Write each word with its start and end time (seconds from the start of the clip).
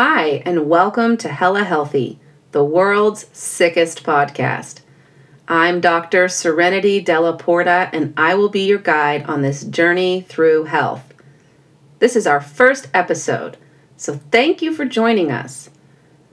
Hi, 0.00 0.44
and 0.44 0.68
welcome 0.68 1.16
to 1.16 1.28
Hella 1.28 1.64
Healthy, 1.64 2.20
the 2.52 2.62
world's 2.62 3.26
sickest 3.32 4.04
podcast. 4.04 4.82
I'm 5.48 5.80
Dr. 5.80 6.28
Serenity 6.28 7.00
Della 7.00 7.36
Porta, 7.36 7.90
and 7.92 8.14
I 8.16 8.36
will 8.36 8.48
be 8.48 8.64
your 8.64 8.78
guide 8.78 9.24
on 9.24 9.42
this 9.42 9.64
journey 9.64 10.20
through 10.20 10.66
health. 10.66 11.12
This 11.98 12.14
is 12.14 12.28
our 12.28 12.40
first 12.40 12.86
episode, 12.94 13.56
so 13.96 14.20
thank 14.30 14.62
you 14.62 14.72
for 14.72 14.84
joining 14.84 15.32
us. 15.32 15.68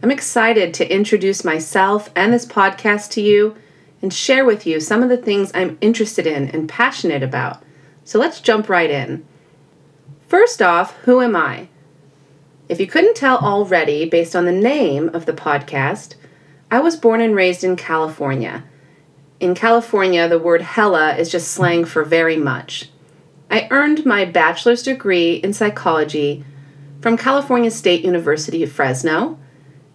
I'm 0.04 0.12
excited 0.12 0.72
to 0.76 0.94
introduce 0.94 1.44
myself 1.44 2.12
and 2.16 2.32
this 2.32 2.46
podcast 2.46 3.10
to 3.14 3.22
you 3.24 3.56
and 4.00 4.14
share 4.14 4.46
with 4.46 4.68
you 4.68 4.80
some 4.80 5.02
of 5.02 5.10
the 5.10 5.18
things 5.18 5.50
I'm 5.56 5.80
interested 5.82 6.28
in 6.28 6.50
and 6.50 6.70
passionate 6.70 7.24
about. 7.24 7.64
So 8.04 8.20
let's 8.20 8.42
jump 8.42 8.70
right 8.70 8.92
in. 8.92 9.26
First 10.28 10.62
off, 10.62 10.96
who 10.98 11.20
am 11.20 11.36
I? 11.36 11.70
If 12.68 12.80
you 12.80 12.88
couldn't 12.88 13.16
tell 13.16 13.38
already 13.38 14.10
based 14.10 14.36
on 14.36 14.46
the 14.46 14.52
name 14.52 15.10
of 15.14 15.26
the 15.26 15.34
podcast, 15.34 16.16
I 16.72 16.80
was 16.80 16.96
born 16.96 17.22
and 17.22 17.36
raised 17.36 17.64
in 17.64 17.76
California. 17.76 18.64
In 19.40 19.54
California, 19.54 20.28
the 20.28 20.40
word 20.40 20.64
hella 20.64 21.16
is 21.16 21.32
just 21.32 21.50
slang 21.50 21.86
for 21.86 22.04
very 22.04 22.38
much. 22.38 22.90
I 23.52 23.68
earned 23.70 24.06
my 24.06 24.26
bachelor's 24.26 24.82
degree 24.82 25.36
in 25.36 25.54
psychology 25.54 26.44
from 27.02 27.18
California 27.18 27.70
State 27.70 28.04
University 28.04 28.64
of 28.64 28.72
Fresno, 28.72 29.38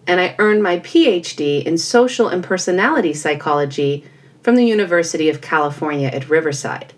and 0.06 0.20
I 0.20 0.36
earned 0.38 0.62
my 0.62 0.78
PhD 0.78 1.64
in 1.64 1.76
social 1.76 2.28
and 2.28 2.44
personality 2.44 3.12
psychology 3.12 4.04
from 4.42 4.54
the 4.54 4.64
University 4.64 5.28
of 5.28 5.40
California 5.40 6.08
at 6.08 6.30
Riverside. 6.30 6.94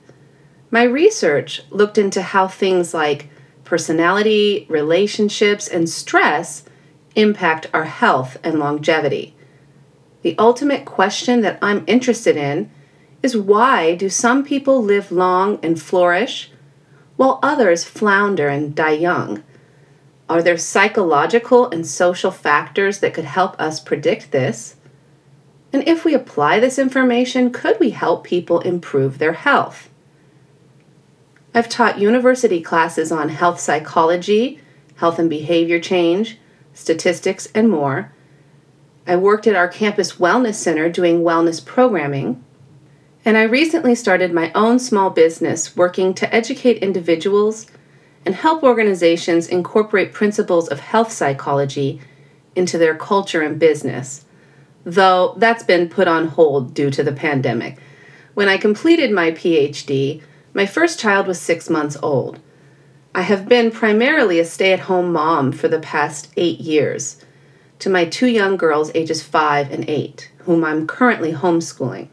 My 0.70 0.82
research 0.82 1.62
looked 1.70 1.96
into 1.96 2.20
how 2.20 2.46
things 2.46 2.92
like 2.92 3.30
personality, 3.64 4.66
relationships, 4.68 5.68
and 5.68 5.88
stress 5.88 6.64
impact 7.14 7.68
our 7.72 7.84
health 7.84 8.36
and 8.42 8.58
longevity. 8.58 9.34
The 10.22 10.36
ultimate 10.38 10.84
question 10.84 11.41
that 11.42 11.58
I'm 11.60 11.84
interested 11.86 12.36
in 12.36 12.70
is 13.22 13.36
why 13.36 13.94
do 13.94 14.08
some 14.08 14.44
people 14.44 14.82
live 14.82 15.12
long 15.12 15.58
and 15.62 15.80
flourish 15.80 16.50
while 17.16 17.38
others 17.42 17.84
flounder 17.84 18.48
and 18.48 18.74
die 18.74 18.92
young? 18.92 19.42
Are 20.28 20.42
there 20.42 20.56
psychological 20.56 21.69
and 21.70 21.86
social 21.86 22.30
factors 22.30 23.00
that 23.00 23.14
could 23.14 23.24
help 23.24 23.58
us 23.60 23.80
predict 23.80 24.30
this? 24.30 24.76
And 25.72 25.86
if 25.86 26.04
we 26.04 26.14
apply 26.14 26.60
this 26.60 26.78
information, 26.78 27.52
could 27.52 27.78
we 27.78 27.91
help 27.91 28.24
people 28.24 28.60
improve 28.60 29.19
their 29.19 29.34
health? 29.34 29.88
I've 31.55 31.69
taught 31.69 31.98
university 31.98 32.62
classes 32.62 33.12
on 33.12 33.28
health 33.28 33.61
psychology, 33.61 34.61
health 34.97 35.19
and 35.19 35.28
behavior 35.28 35.78
change, 35.78 36.39
statistics, 36.72 37.47
and 37.55 37.69
more. 37.69 38.12
I 39.06 39.17
worked 39.17 39.47
at 39.47 39.56
our 39.56 39.69
campus 39.69 40.14
wellness 40.14 40.55
center 40.55 40.89
doing 40.89 41.22
wellness 41.22 41.64
programming. 41.64 42.42
And 43.25 43.36
I 43.36 43.42
recently 43.42 43.94
started 43.94 44.33
my 44.33 44.50
own 44.55 44.78
small 44.78 45.11
business 45.11 45.77
working 45.77 46.14
to 46.14 46.34
educate 46.34 46.78
individuals 46.78 47.66
and 48.25 48.34
help 48.34 48.62
organizations 48.62 49.48
incorporate 49.48 50.12
principles 50.12 50.69
of 50.69 50.81
health 50.81 51.12
psychology 51.12 52.00
into 52.55 52.78
their 52.78 52.94
culture 52.94 53.42
and 53.42 53.59
business, 53.59 54.25
though 54.84 55.34
that's 55.37 55.64
been 55.64 55.89
put 55.89 56.09
on 56.09 56.28
hold 56.28 56.72
due 56.75 56.91
to 56.91 57.03
the 57.03 57.12
pandemic. 57.12 57.78
When 58.34 58.48
I 58.48 58.56
completed 58.56 59.11
my 59.11 59.33
PhD, 59.33 60.22
my 60.55 60.67
first 60.67 60.98
child 60.98 61.27
was 61.27 61.41
six 61.41 61.70
months 61.70 61.97
old. 62.03 62.39
I 63.14 63.22
have 63.22 63.48
been 63.48 63.70
primarily 63.70 64.39
a 64.39 64.45
stay 64.45 64.72
at 64.72 64.81
home 64.81 65.12
mom 65.12 65.53
for 65.53 65.69
the 65.69 65.81
past 65.81 66.33
eight 66.36 66.61
years 66.61 67.22
to 67.78 67.91
my 67.91 68.05
two 68.05 68.28
young 68.28 68.56
girls, 68.56 68.92
ages 68.94 69.22
five 69.22 69.70
and 69.70 69.89
eight, 69.89 70.31
whom 70.39 70.64
I'm 70.64 70.86
currently 70.86 71.33
homeschooling. 71.33 72.09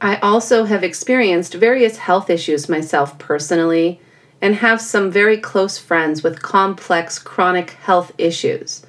I 0.00 0.16
also 0.16 0.64
have 0.64 0.82
experienced 0.82 1.54
various 1.54 1.98
health 1.98 2.30
issues 2.30 2.68
myself 2.68 3.18
personally 3.18 4.00
and 4.40 4.56
have 4.56 4.80
some 4.80 5.10
very 5.10 5.36
close 5.36 5.76
friends 5.76 6.22
with 6.22 6.42
complex 6.42 7.18
chronic 7.18 7.72
health 7.72 8.12
issues. 8.16 8.86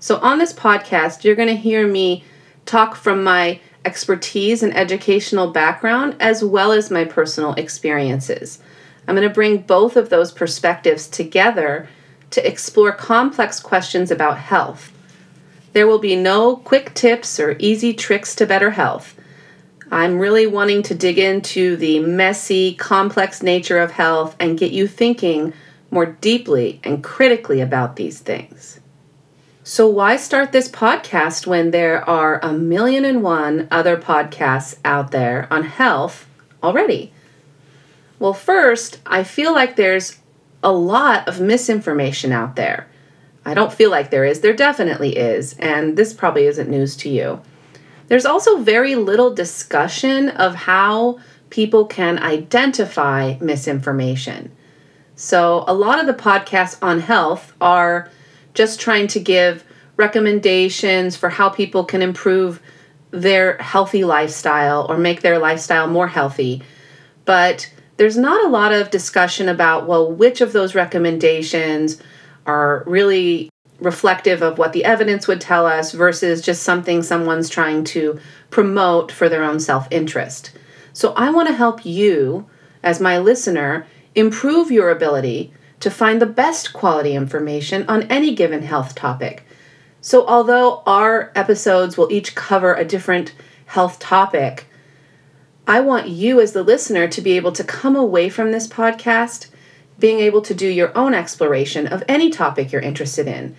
So, 0.00 0.16
on 0.16 0.38
this 0.38 0.52
podcast, 0.52 1.22
you're 1.22 1.36
going 1.36 1.48
to 1.48 1.54
hear 1.54 1.86
me 1.86 2.24
talk 2.66 2.96
from 2.96 3.22
my 3.22 3.60
expertise 3.84 4.62
and 4.62 4.76
educational 4.76 5.50
background 5.50 6.16
as 6.20 6.44
well 6.44 6.72
as 6.72 6.90
my 6.90 7.04
personal 7.04 7.54
experiences. 7.54 8.58
I'm 9.06 9.14
going 9.16 9.26
to 9.28 9.34
bring 9.34 9.62
both 9.62 9.96
of 9.96 10.10
those 10.10 10.32
perspectives 10.32 11.08
together 11.08 11.88
to 12.30 12.46
explore 12.46 12.92
complex 12.92 13.60
questions 13.60 14.10
about 14.10 14.38
health. 14.38 14.92
There 15.72 15.86
will 15.86 15.98
be 15.98 16.16
no 16.16 16.56
quick 16.56 16.94
tips 16.94 17.38
or 17.38 17.56
easy 17.58 17.94
tricks 17.94 18.34
to 18.36 18.46
better 18.46 18.70
health. 18.70 19.14
I'm 19.90 20.18
really 20.18 20.46
wanting 20.46 20.82
to 20.84 20.94
dig 20.94 21.18
into 21.18 21.76
the 21.76 21.98
messy, 22.00 22.74
complex 22.74 23.42
nature 23.42 23.78
of 23.78 23.92
health 23.92 24.36
and 24.38 24.58
get 24.58 24.72
you 24.72 24.86
thinking 24.86 25.52
more 25.90 26.06
deeply 26.06 26.80
and 26.84 27.02
critically 27.02 27.60
about 27.60 27.96
these 27.96 28.20
things. 28.20 28.79
So, 29.70 29.86
why 29.86 30.16
start 30.16 30.50
this 30.50 30.68
podcast 30.68 31.46
when 31.46 31.70
there 31.70 32.02
are 32.10 32.40
a 32.42 32.52
million 32.52 33.04
and 33.04 33.22
one 33.22 33.68
other 33.70 33.96
podcasts 33.96 34.76
out 34.84 35.12
there 35.12 35.46
on 35.48 35.62
health 35.62 36.26
already? 36.60 37.12
Well, 38.18 38.32
first, 38.32 38.98
I 39.06 39.22
feel 39.22 39.54
like 39.54 39.76
there's 39.76 40.18
a 40.60 40.72
lot 40.72 41.28
of 41.28 41.40
misinformation 41.40 42.32
out 42.32 42.56
there. 42.56 42.88
I 43.44 43.54
don't 43.54 43.72
feel 43.72 43.92
like 43.92 44.10
there 44.10 44.24
is, 44.24 44.40
there 44.40 44.54
definitely 44.54 45.16
is, 45.16 45.54
and 45.60 45.96
this 45.96 46.12
probably 46.12 46.46
isn't 46.46 46.68
news 46.68 46.96
to 46.96 47.08
you. 47.08 47.40
There's 48.08 48.26
also 48.26 48.56
very 48.56 48.96
little 48.96 49.32
discussion 49.32 50.30
of 50.30 50.56
how 50.56 51.20
people 51.48 51.84
can 51.84 52.18
identify 52.18 53.36
misinformation. 53.40 54.50
So, 55.14 55.62
a 55.68 55.74
lot 55.74 56.00
of 56.00 56.08
the 56.08 56.22
podcasts 56.22 56.76
on 56.82 56.98
health 56.98 57.52
are 57.60 58.10
just 58.54 58.80
trying 58.80 59.06
to 59.08 59.20
give 59.20 59.64
recommendations 59.96 61.16
for 61.16 61.28
how 61.28 61.48
people 61.48 61.84
can 61.84 62.02
improve 62.02 62.60
their 63.10 63.56
healthy 63.58 64.04
lifestyle 64.04 64.86
or 64.88 64.96
make 64.96 65.20
their 65.20 65.38
lifestyle 65.38 65.86
more 65.86 66.08
healthy. 66.08 66.62
But 67.24 67.72
there's 67.96 68.16
not 68.16 68.44
a 68.44 68.48
lot 68.48 68.72
of 68.72 68.90
discussion 68.90 69.48
about, 69.48 69.86
well, 69.86 70.10
which 70.10 70.40
of 70.40 70.52
those 70.52 70.74
recommendations 70.74 72.00
are 72.46 72.82
really 72.86 73.50
reflective 73.78 74.42
of 74.42 74.58
what 74.58 74.72
the 74.72 74.84
evidence 74.84 75.26
would 75.26 75.40
tell 75.40 75.66
us 75.66 75.92
versus 75.92 76.40
just 76.42 76.62
something 76.62 77.02
someone's 77.02 77.48
trying 77.48 77.84
to 77.84 78.18
promote 78.50 79.10
for 79.10 79.28
their 79.28 79.42
own 79.42 79.60
self 79.60 79.86
interest. 79.90 80.52
So 80.92 81.12
I 81.12 81.30
want 81.30 81.48
to 81.48 81.54
help 81.54 81.84
you, 81.84 82.48
as 82.82 83.00
my 83.00 83.18
listener, 83.18 83.86
improve 84.14 84.70
your 84.70 84.90
ability 84.90 85.52
to 85.80 85.90
find 85.90 86.20
the 86.20 86.26
best 86.26 86.72
quality 86.72 87.14
information 87.14 87.84
on 87.88 88.04
any 88.04 88.34
given 88.34 88.62
health 88.62 88.94
topic. 88.94 89.44
So, 90.00 90.26
although 90.26 90.82
our 90.86 91.32
episodes 91.34 91.96
will 91.96 92.10
each 92.12 92.34
cover 92.34 92.74
a 92.74 92.84
different 92.84 93.34
health 93.66 93.98
topic, 93.98 94.66
I 95.66 95.80
want 95.80 96.08
you, 96.08 96.40
as 96.40 96.52
the 96.52 96.62
listener, 96.62 97.06
to 97.08 97.20
be 97.20 97.32
able 97.32 97.52
to 97.52 97.64
come 97.64 97.96
away 97.96 98.28
from 98.28 98.50
this 98.50 98.66
podcast 98.66 99.48
being 99.98 100.20
able 100.20 100.40
to 100.42 100.54
do 100.54 100.66
your 100.66 100.96
own 100.96 101.12
exploration 101.12 101.86
of 101.86 102.02
any 102.08 102.30
topic 102.30 102.72
you're 102.72 102.80
interested 102.80 103.28
in. 103.28 103.54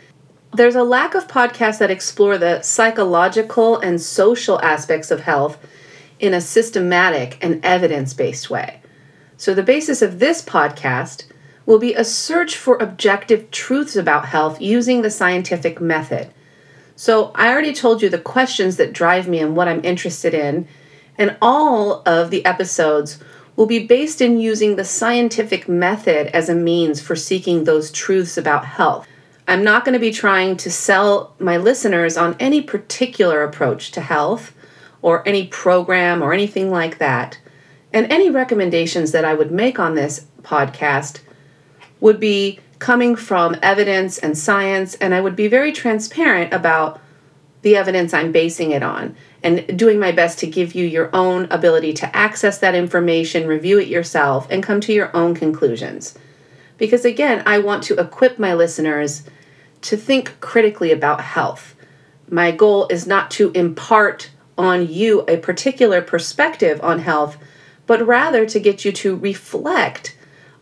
There's 0.53 0.75
a 0.75 0.83
lack 0.83 1.13
of 1.13 1.27
podcasts 1.27 1.77
that 1.77 1.91
explore 1.91 2.37
the 2.37 2.61
psychological 2.61 3.77
and 3.77 4.01
social 4.01 4.59
aspects 4.61 5.11
of 5.11 5.21
health 5.21 5.57
in 6.19 6.33
a 6.33 6.41
systematic 6.41 7.37
and 7.41 7.63
evidence 7.63 8.13
based 8.13 8.49
way. 8.49 8.81
So, 9.37 9.53
the 9.53 9.63
basis 9.63 10.01
of 10.01 10.19
this 10.19 10.43
podcast 10.43 11.25
will 11.65 11.79
be 11.79 11.93
a 11.93 12.03
search 12.03 12.57
for 12.57 12.77
objective 12.77 13.51
truths 13.51 13.95
about 13.95 14.25
health 14.25 14.61
using 14.61 15.01
the 15.01 15.11
scientific 15.11 15.79
method. 15.79 16.33
So, 16.95 17.31
I 17.35 17.51
already 17.51 17.73
told 17.73 18.01
you 18.01 18.09
the 18.09 18.19
questions 18.19 18.77
that 18.77 18.93
drive 18.93 19.27
me 19.27 19.39
and 19.39 19.55
what 19.55 19.67
I'm 19.67 19.83
interested 19.83 20.33
in, 20.33 20.67
and 21.17 21.37
all 21.41 22.03
of 22.05 22.29
the 22.29 22.45
episodes 22.45 23.19
will 23.55 23.65
be 23.65 23.85
based 23.85 24.21
in 24.21 24.39
using 24.39 24.75
the 24.75 24.85
scientific 24.85 25.67
method 25.67 26.27
as 26.27 26.49
a 26.49 26.55
means 26.55 27.01
for 27.01 27.15
seeking 27.15 27.63
those 27.63 27.91
truths 27.91 28.37
about 28.37 28.65
health. 28.65 29.07
I'm 29.47 29.63
not 29.63 29.83
going 29.83 29.93
to 29.93 29.99
be 29.99 30.11
trying 30.11 30.57
to 30.57 30.71
sell 30.71 31.33
my 31.37 31.57
listeners 31.57 32.17
on 32.17 32.35
any 32.39 32.61
particular 32.61 33.43
approach 33.43 33.91
to 33.91 34.01
health 34.01 34.53
or 35.01 35.27
any 35.27 35.47
program 35.47 36.21
or 36.21 36.33
anything 36.33 36.71
like 36.71 36.99
that. 36.99 37.39
And 37.91 38.09
any 38.11 38.29
recommendations 38.29 39.11
that 39.11 39.25
I 39.25 39.33
would 39.33 39.51
make 39.51 39.77
on 39.77 39.95
this 39.95 40.25
podcast 40.41 41.19
would 42.01 42.19
be 42.19 42.59
coming 42.79 43.15
from 43.15 43.55
evidence 43.61 44.17
and 44.17 44.37
science, 44.37 44.95
and 44.95 45.13
I 45.13 45.21
would 45.21 45.35
be 45.35 45.47
very 45.47 45.71
transparent 45.71 46.53
about 46.53 46.99
the 47.61 47.77
evidence 47.77 48.13
I'm 48.13 48.31
basing 48.31 48.71
it 48.71 48.83
on 48.83 49.15
and 49.43 49.77
doing 49.77 49.99
my 49.99 50.11
best 50.11 50.39
to 50.39 50.47
give 50.47 50.75
you 50.75 50.85
your 50.85 51.15
own 51.15 51.45
ability 51.51 51.93
to 51.93 52.15
access 52.15 52.57
that 52.59 52.75
information, 52.75 53.47
review 53.47 53.79
it 53.79 53.87
yourself, 53.87 54.47
and 54.49 54.63
come 54.63 54.81
to 54.81 54.93
your 54.93 55.15
own 55.15 55.35
conclusions. 55.35 56.17
Because 56.77 57.05
again, 57.05 57.43
I 57.45 57.59
want 57.59 57.83
to 57.83 57.99
equip 57.99 58.39
my 58.39 58.53
listeners 58.53 59.23
to 59.81 59.95
think 59.97 60.39
critically 60.41 60.91
about 60.91 61.21
health. 61.21 61.75
My 62.29 62.51
goal 62.51 62.87
is 62.89 63.05
not 63.05 63.29
to 63.31 63.51
impart 63.51 64.31
on 64.57 64.87
you 64.87 65.21
a 65.27 65.37
particular 65.37 66.01
perspective 66.01 66.79
on 66.83 66.99
health, 66.99 67.37
but 67.85 68.05
rather 68.05 68.45
to 68.45 68.59
get 68.59 68.85
you 68.85 68.91
to 68.91 69.15
reflect 69.15 70.15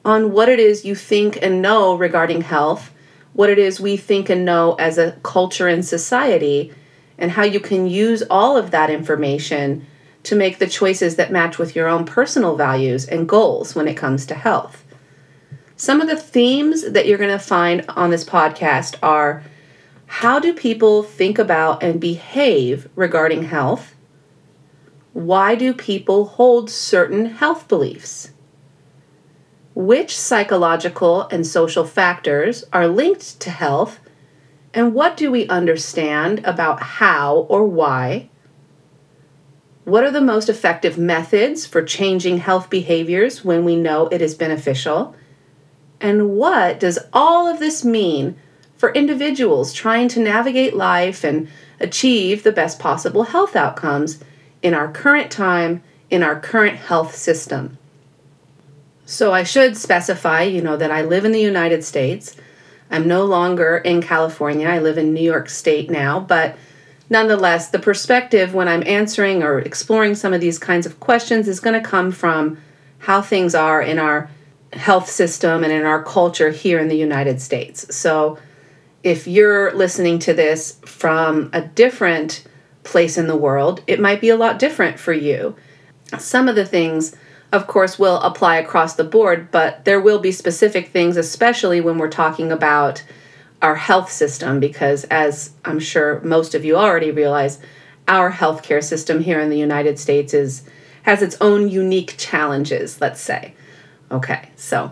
on 0.09 0.31
what 0.31 0.49
it 0.49 0.59
is 0.59 0.83
you 0.83 0.95
think 0.95 1.37
and 1.41 1.61
know 1.61 1.95
regarding 1.95 2.41
health, 2.41 2.91
what 3.33 3.49
it 3.49 3.59
is 3.59 3.79
we 3.79 3.95
think 3.95 4.27
and 4.27 4.43
know 4.43 4.73
as 4.73 4.97
a 4.97 5.11
culture 5.21 5.67
and 5.67 5.85
society, 5.85 6.73
and 7.19 7.31
how 7.31 7.43
you 7.43 7.59
can 7.59 7.85
use 7.85 8.23
all 8.29 8.57
of 8.57 8.71
that 8.71 8.89
information 8.89 9.85
to 10.23 10.35
make 10.35 10.57
the 10.57 10.67
choices 10.67 11.15
that 11.15 11.31
match 11.31 11.59
with 11.59 11.75
your 11.75 11.87
own 11.87 12.05
personal 12.05 12.55
values 12.55 13.05
and 13.05 13.29
goals 13.29 13.75
when 13.75 13.87
it 13.87 13.93
comes 13.93 14.25
to 14.25 14.33
health. 14.33 14.83
Some 15.75 16.01
of 16.01 16.07
the 16.07 16.15
themes 16.15 16.91
that 16.91 17.05
you're 17.05 17.19
going 17.19 17.29
to 17.29 17.39
find 17.39 17.85
on 17.89 18.09
this 18.09 18.25
podcast 18.25 18.95
are 19.03 19.43
how 20.07 20.39
do 20.39 20.53
people 20.53 21.03
think 21.03 21.37
about 21.37 21.83
and 21.83 22.01
behave 22.01 22.89
regarding 22.95 23.43
health? 23.43 23.95
Why 25.13 25.53
do 25.53 25.71
people 25.71 26.25
hold 26.25 26.71
certain 26.71 27.27
health 27.27 27.67
beliefs? 27.67 28.31
Which 29.75 30.17
psychological 30.17 31.23
and 31.29 31.45
social 31.45 31.85
factors 31.85 32.65
are 32.73 32.87
linked 32.87 33.39
to 33.39 33.49
health? 33.49 33.99
And 34.73 34.93
what 34.93 35.17
do 35.17 35.31
we 35.31 35.47
understand 35.47 36.41
about 36.43 36.81
how 36.81 37.47
or 37.49 37.65
why? 37.65 38.29
What 39.89 40.03
are 40.03 40.11
the 40.11 40.21
most 40.21 40.49
effective 40.49 40.99
methods 40.99 41.65
for 41.65 41.81
changing 41.81 42.37
health 42.37 42.69
behaviors 42.69 43.43
when 43.43 43.65
we 43.65 43.75
know 43.75 44.07
it 44.09 44.21
is 44.21 44.35
beneficial? 44.35 45.15
And 45.99 46.35
what 46.35 46.79
does 46.79 46.99
all 47.11 47.47
of 47.47 47.57
this 47.57 47.83
mean 47.83 48.35
for 48.77 48.93
individuals 48.93 49.73
trying 49.73 50.07
to 50.09 50.19
navigate 50.19 50.75
life 50.75 51.23
and 51.23 51.47
achieve 51.79 52.43
the 52.43 52.51
best 52.51 52.77
possible 52.77 53.23
health 53.23 53.55
outcomes 53.55 54.23
in 54.61 54.75
our 54.75 54.91
current 54.91 55.31
time, 55.31 55.81
in 56.11 56.21
our 56.21 56.39
current 56.39 56.77
health 56.77 57.15
system? 57.15 57.78
So 59.09 59.33
I 59.33 59.41
should 59.41 59.75
specify, 59.75 60.43
you 60.43 60.61
know, 60.61 60.77
that 60.77 60.91
I 60.91 61.01
live 61.01 61.25
in 61.25 61.31
the 61.31 61.41
United 61.41 61.83
States. 61.83 62.35
I'm 62.91 63.07
no 63.07 63.25
longer 63.25 63.77
in 63.77 64.03
California. 64.03 64.67
I 64.67 64.77
live 64.77 64.99
in 64.99 65.15
New 65.15 65.23
York 65.23 65.49
State 65.49 65.89
now, 65.89 66.19
but 66.19 66.55
nonetheless, 67.09 67.71
the 67.71 67.79
perspective 67.79 68.53
when 68.53 68.67
I'm 68.67 68.85
answering 68.85 69.41
or 69.41 69.57
exploring 69.57 70.13
some 70.13 70.31
of 70.31 70.41
these 70.41 70.59
kinds 70.59 70.85
of 70.85 70.99
questions 70.99 71.47
is 71.47 71.59
going 71.59 71.73
to 71.73 71.89
come 71.89 72.11
from 72.11 72.59
how 72.99 73.19
things 73.19 73.55
are 73.55 73.81
in 73.81 73.97
our 73.97 74.29
health 74.73 75.09
system 75.09 75.63
and 75.63 75.73
in 75.73 75.85
our 75.85 76.03
culture 76.03 76.51
here 76.51 76.77
in 76.77 76.87
the 76.87 76.95
United 76.95 77.41
States. 77.41 77.95
So 77.95 78.37
if 79.01 79.25
you're 79.25 79.73
listening 79.73 80.19
to 80.19 80.35
this 80.35 80.79
from 80.85 81.49
a 81.51 81.63
different 81.63 82.43
place 82.83 83.17
in 83.17 83.25
the 83.25 83.35
world, 83.35 83.81
it 83.87 83.99
might 83.99 84.21
be 84.21 84.29
a 84.29 84.37
lot 84.37 84.59
different 84.59 84.99
for 84.99 85.13
you. 85.13 85.55
Some 86.19 86.47
of 86.47 86.55
the 86.55 86.65
things, 86.65 87.15
of 87.51 87.67
course, 87.67 87.97
will 87.97 88.17
apply 88.21 88.57
across 88.57 88.95
the 88.95 89.03
board, 89.03 89.49
but 89.51 89.85
there 89.85 89.99
will 89.99 90.19
be 90.19 90.31
specific 90.31 90.89
things, 90.89 91.17
especially 91.17 91.81
when 91.81 91.97
we're 91.97 92.09
talking 92.09 92.51
about 92.51 93.03
our 93.61 93.75
health 93.75 94.11
system, 94.11 94.59
because 94.59 95.03
as 95.05 95.51
I'm 95.65 95.79
sure 95.79 96.21
most 96.21 96.55
of 96.55 96.63
you 96.63 96.75
already 96.75 97.11
realize, 97.11 97.59
our 98.07 98.31
healthcare 98.31 98.83
system 98.83 99.21
here 99.21 99.39
in 99.39 99.49
the 99.49 99.57
United 99.57 99.99
States 99.99 100.33
is 100.33 100.63
has 101.03 101.21
its 101.21 101.37
own 101.39 101.69
unique 101.69 102.15
challenges, 102.17 102.99
let's 103.01 103.21
say. 103.21 103.53
Okay, 104.11 104.49
so 104.55 104.91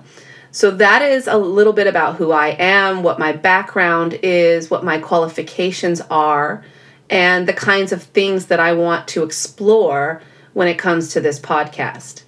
so 0.52 0.72
that 0.72 1.02
is 1.02 1.28
a 1.28 1.38
little 1.38 1.74
bit 1.74 1.88
about 1.88 2.16
who 2.16 2.32
I 2.32 2.50
am, 2.58 3.04
what 3.04 3.20
my 3.20 3.34
background 3.34 4.20
is, 4.24 4.72
what 4.72 4.84
my 4.84 4.98
qualifications 4.98 6.02
are, 6.10 6.64
and 7.10 7.48
the 7.48 7.54
kinds 7.54 7.92
of 7.92 8.04
things 8.04 8.48
that 8.48 8.60
I 8.60 8.74
want 8.74 9.08
to 9.10 9.24
explore 9.24 10.22
when 10.54 10.68
it 10.68 10.80
comes 10.80 11.10
to 11.14 11.22
this 11.22 11.40
podcast. 11.40 12.24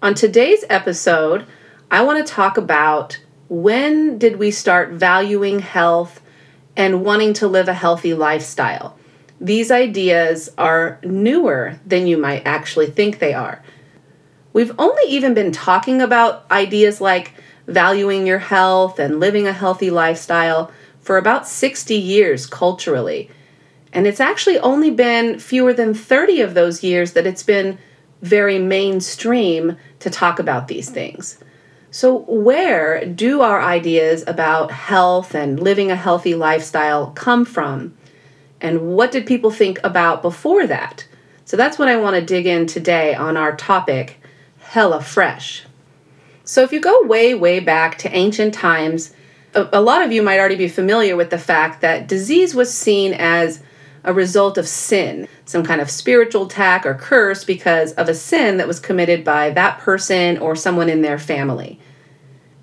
On 0.00 0.14
today's 0.14 0.64
episode, 0.70 1.44
I 1.90 2.04
want 2.04 2.24
to 2.24 2.32
talk 2.32 2.56
about 2.56 3.18
when 3.48 4.16
did 4.16 4.36
we 4.36 4.52
start 4.52 4.90
valuing 4.90 5.58
health 5.58 6.20
and 6.76 7.04
wanting 7.04 7.32
to 7.34 7.48
live 7.48 7.66
a 7.66 7.74
healthy 7.74 8.14
lifestyle. 8.14 8.96
These 9.40 9.72
ideas 9.72 10.50
are 10.56 11.00
newer 11.02 11.80
than 11.84 12.06
you 12.06 12.16
might 12.16 12.46
actually 12.46 12.86
think 12.86 13.18
they 13.18 13.34
are. 13.34 13.60
We've 14.52 14.72
only 14.78 15.02
even 15.08 15.34
been 15.34 15.50
talking 15.50 16.00
about 16.00 16.48
ideas 16.48 17.00
like 17.00 17.34
valuing 17.66 18.24
your 18.24 18.38
health 18.38 19.00
and 19.00 19.18
living 19.18 19.48
a 19.48 19.52
healthy 19.52 19.90
lifestyle 19.90 20.70
for 21.00 21.16
about 21.16 21.48
60 21.48 21.96
years 21.96 22.46
culturally. 22.46 23.32
And 23.92 24.06
it's 24.06 24.20
actually 24.20 24.60
only 24.60 24.92
been 24.92 25.40
fewer 25.40 25.72
than 25.72 25.92
30 25.92 26.40
of 26.42 26.54
those 26.54 26.84
years 26.84 27.14
that 27.14 27.26
it's 27.26 27.42
been 27.42 27.78
very 28.22 28.58
mainstream 28.58 29.76
to 30.00 30.10
talk 30.10 30.38
about 30.38 30.68
these 30.68 30.90
things. 30.90 31.38
So, 31.90 32.18
where 32.28 33.04
do 33.06 33.40
our 33.40 33.62
ideas 33.62 34.22
about 34.26 34.70
health 34.70 35.34
and 35.34 35.58
living 35.58 35.90
a 35.90 35.96
healthy 35.96 36.34
lifestyle 36.34 37.12
come 37.12 37.44
from? 37.44 37.94
And 38.60 38.94
what 38.94 39.10
did 39.10 39.26
people 39.26 39.50
think 39.50 39.80
about 39.82 40.20
before 40.20 40.66
that? 40.66 41.06
So, 41.46 41.56
that's 41.56 41.78
what 41.78 41.88
I 41.88 41.96
want 41.96 42.16
to 42.16 42.24
dig 42.24 42.46
in 42.46 42.66
today 42.66 43.14
on 43.14 43.36
our 43.36 43.56
topic, 43.56 44.20
Hella 44.58 45.00
Fresh. 45.00 45.64
So, 46.44 46.62
if 46.62 46.72
you 46.72 46.80
go 46.80 47.06
way, 47.06 47.34
way 47.34 47.58
back 47.58 47.96
to 47.98 48.14
ancient 48.14 48.52
times, 48.52 49.14
a, 49.54 49.80
lot 49.80 50.02
of 50.02 50.12
you 50.12 50.22
might 50.22 50.38
already 50.38 50.56
be 50.56 50.68
familiar 50.68 51.16
with 51.16 51.30
the 51.30 51.38
fact 51.38 51.80
that 51.80 52.06
disease 52.06 52.54
was 52.54 52.72
seen 52.72 53.14
as 53.14 53.62
a 54.08 54.12
result 54.14 54.56
of 54.56 54.66
sin, 54.66 55.28
some 55.44 55.62
kind 55.62 55.82
of 55.82 55.90
spiritual 55.90 56.46
attack 56.46 56.86
or 56.86 56.94
curse 56.94 57.44
because 57.44 57.92
of 57.92 58.08
a 58.08 58.14
sin 58.14 58.56
that 58.56 58.66
was 58.66 58.80
committed 58.80 59.22
by 59.22 59.50
that 59.50 59.78
person 59.80 60.38
or 60.38 60.56
someone 60.56 60.88
in 60.88 61.02
their 61.02 61.18
family. 61.18 61.78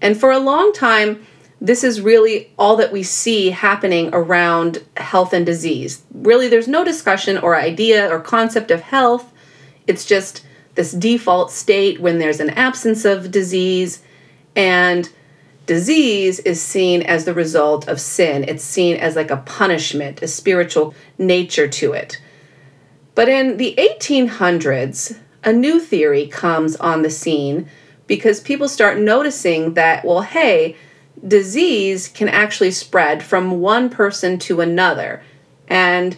And 0.01 0.19
for 0.19 0.31
a 0.31 0.39
long 0.39 0.74
time, 0.74 1.24
this 1.62 1.83
is 1.83 2.01
really 2.01 2.51
all 2.57 2.75
that 2.77 2.92
we 2.92 3.03
see 3.03 3.51
happening 3.51 4.09
around 4.12 4.83
health 4.97 5.33
and 5.33 5.45
disease. 5.45 6.01
Really, 6.12 6.47
there's 6.47 6.68
no 6.68 6.83
discussion 6.83 7.38
or 7.38 7.56
idea 7.56 8.12
or 8.12 8.19
concept 8.19 8.71
of 8.71 8.81
health. 8.81 9.31
It's 9.86 10.03
just 10.03 10.44
this 10.74 10.91
default 10.91 11.51
state 11.51 12.01
when 12.01 12.18
there's 12.18 12.39
an 12.39 12.50
absence 12.50 13.06
of 13.06 13.30
disease 13.30 14.01
and 14.56 15.09
disease 15.65 16.39
is 16.39 16.62
seen 16.62 17.01
as 17.01 17.25
the 17.25 17.33
result 17.33 17.88
of 17.88 18.00
sin. 18.00 18.44
It's 18.47 18.63
seen 18.63 18.97
as 18.97 19.15
like 19.15 19.31
a 19.31 19.38
punishment, 19.38 20.21
a 20.21 20.27
spiritual 20.27 20.94
nature 21.17 21.67
to 21.67 21.93
it. 21.93 22.22
But 23.15 23.29
in 23.29 23.57
the 23.57 23.75
1800s, 23.77 25.17
a 25.43 25.53
new 25.53 25.79
theory 25.79 26.27
comes 26.27 26.75
on 26.75 27.01
the 27.01 27.10
scene 27.10 27.69
because 28.07 28.39
people 28.39 28.67
start 28.67 29.00
noticing 29.00 29.74
that, 29.75 30.03
well, 30.03 30.22
hey, 30.22 30.75
disease 31.25 32.07
can 32.07 32.27
actually 32.27 32.72
spread 32.72 33.24
from 33.24 33.62
one 33.62 33.89
person 33.89 34.38
to 34.39 34.62
another. 34.62 35.24
And 35.67 36.17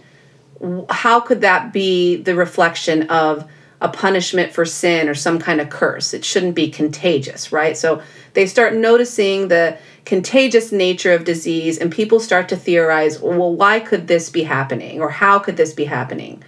how 0.90 1.20
could 1.20 1.42
that 1.42 1.72
be 1.72 2.16
the 2.16 2.36
reflection 2.36 3.04
of 3.10 3.50
a 3.80 3.90
punishment 3.90 4.52
for 4.52 4.66
sin 4.66 5.08
or 5.08 5.14
some 5.14 5.40
kind 5.40 5.62
of 5.62 5.70
curse. 5.70 6.14
It 6.14 6.26
shouldn't 6.26 6.56
be 6.56 6.70
contagious, 6.70 7.52
right? 7.52 7.78
So 7.78 8.02
they 8.34 8.48
start 8.48 8.74
noticing 8.74 9.48
the 9.48 9.78
contagious 10.06 10.72
nature 10.72 11.14
of 11.14 11.26
disease, 11.26 11.78
and 11.78 11.92
people 11.92 12.20
start 12.20 12.50
to 12.50 12.56
theorize 12.56 13.20
well, 13.20 13.54
why 13.54 13.80
could 13.80 14.08
this 14.08 14.30
be 14.30 14.44
happening? 14.44 15.02
Or 15.02 15.10
how 15.10 15.38
could 15.40 15.58
this 15.58 15.74
be 15.74 15.86
happening? 15.86 16.44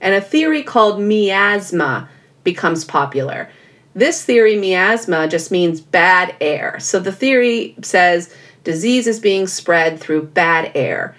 And 0.00 0.14
a 0.14 0.20
theory 0.20 0.62
called 0.62 1.00
miasma 1.00 2.08
becomes 2.44 2.84
popular. 2.84 3.50
This 3.94 4.24
theory, 4.24 4.56
miasma, 4.56 5.28
just 5.28 5.50
means 5.50 5.80
bad 5.80 6.34
air. 6.40 6.80
So 6.80 6.98
the 6.98 7.12
theory 7.12 7.74
says 7.82 8.34
disease 8.64 9.06
is 9.06 9.20
being 9.20 9.46
spread 9.46 10.00
through 10.00 10.28
bad 10.28 10.72
air. 10.74 11.14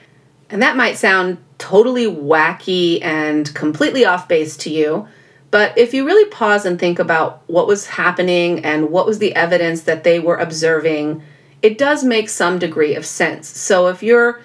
And 0.50 0.62
that 0.62 0.76
might 0.76 0.98
sound 0.98 1.38
totally 1.58 2.06
wacky 2.06 3.04
and 3.04 3.54
completely 3.54 4.06
off 4.06 4.28
base 4.28 4.58
to 4.58 4.70
you. 4.70 5.08
But 5.54 5.78
if 5.78 5.94
you 5.94 6.04
really 6.04 6.28
pause 6.32 6.66
and 6.66 6.80
think 6.80 6.98
about 6.98 7.44
what 7.46 7.68
was 7.68 7.86
happening 7.86 8.66
and 8.66 8.90
what 8.90 9.06
was 9.06 9.20
the 9.20 9.36
evidence 9.36 9.84
that 9.84 10.04
they 10.04 10.20
were 10.20 10.38
observing, 10.38 11.22
it 11.62 11.78
does 11.78 12.04
make 12.04 12.28
some 12.28 12.58
degree 12.58 12.96
of 12.96 13.06
sense. 13.06 13.50
So 13.50 13.86
if 13.86 14.02
you're 14.02 14.42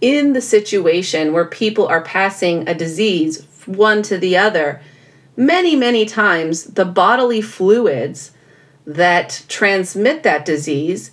in 0.00 0.32
the 0.32 0.40
situation 0.40 1.32
where 1.32 1.44
people 1.44 1.86
are 1.86 2.02
passing 2.02 2.68
a 2.68 2.74
disease 2.74 3.46
one 3.66 4.02
to 4.02 4.18
the 4.18 4.36
other, 4.36 4.82
many, 5.36 5.76
many 5.76 6.04
times 6.04 6.64
the 6.64 6.84
bodily 6.84 7.40
fluids 7.40 8.32
that 8.84 9.44
transmit 9.46 10.24
that 10.24 10.44
disease 10.44 11.12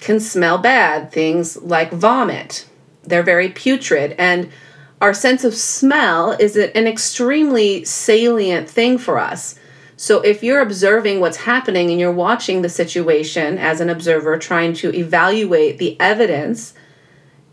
can 0.00 0.18
smell 0.18 0.56
bad. 0.56 1.12
Things 1.12 1.58
like 1.58 1.92
vomit, 1.92 2.66
they're 3.02 3.22
very 3.22 3.50
putrid. 3.50 4.14
And 4.18 4.48
our 5.00 5.14
sense 5.14 5.44
of 5.44 5.54
smell 5.54 6.32
is 6.32 6.56
an 6.56 6.86
extremely 6.86 7.84
salient 7.84 8.68
thing 8.68 8.98
for 8.98 9.18
us. 9.18 9.58
So 9.96 10.20
if 10.20 10.42
you're 10.42 10.60
observing 10.60 11.20
what's 11.20 11.38
happening 11.38 11.90
and 11.90 11.98
you're 11.98 12.12
watching 12.12 12.62
the 12.62 12.68
situation 12.68 13.58
as 13.58 13.80
an 13.80 13.90
observer, 13.90 14.38
trying 14.38 14.72
to 14.74 14.94
evaluate 14.94 15.78
the 15.78 15.98
evidence, 16.00 16.74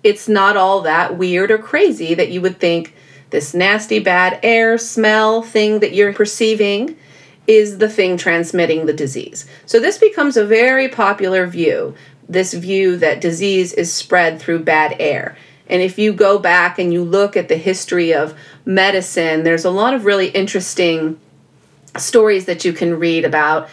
it's 0.04 0.28
not 0.28 0.58
all 0.58 0.82
that 0.82 1.18
weird 1.18 1.50
or 1.52 1.58
crazy 1.58 2.14
that 2.14 2.30
you 2.30 2.42
would 2.42 2.60
think 2.60 2.96
this 3.32 3.54
nasty 3.54 4.00
bad 4.00 4.40
air 4.44 4.78
smell 4.78 5.42
thing 5.42 5.80
that 5.80 5.94
you're 5.94 6.14
perceiving 6.14 6.96
is 7.48 7.80
the 7.80 7.90
thing 7.90 8.18
transmitting 8.18 8.86
the 8.86 8.94
disease. 8.94 9.48
So 9.66 9.80
this 9.80 9.98
becomes 9.98 10.38
a 10.38 10.46
very 10.46 10.88
popular 10.88 11.46
view, 11.48 11.96
this 12.30 12.54
view 12.54 12.98
that 12.98 13.22
disease 13.22 13.74
is 13.74 13.92
spread 13.92 14.40
through 14.40 14.64
bad 14.64 14.96
air. 15.00 15.38
And 15.68 15.82
if 15.82 15.98
you 15.98 16.14
go 16.14 16.38
back 16.38 16.78
and 16.78 16.94
you 16.94 17.04
look 17.04 17.36
at 17.36 17.48
the 17.48 17.58
history 17.58 18.14
of 18.14 18.38
medicine, 18.66 19.44
there's 19.44 19.66
a 19.66 19.72
lot 19.72 19.94
of 19.94 20.06
really 20.06 20.28
interesting 20.30 21.20
stories 21.98 22.46
that 22.46 22.66
you 22.66 22.74
can 22.74 23.00
read 23.00 23.26
about 23.26 23.70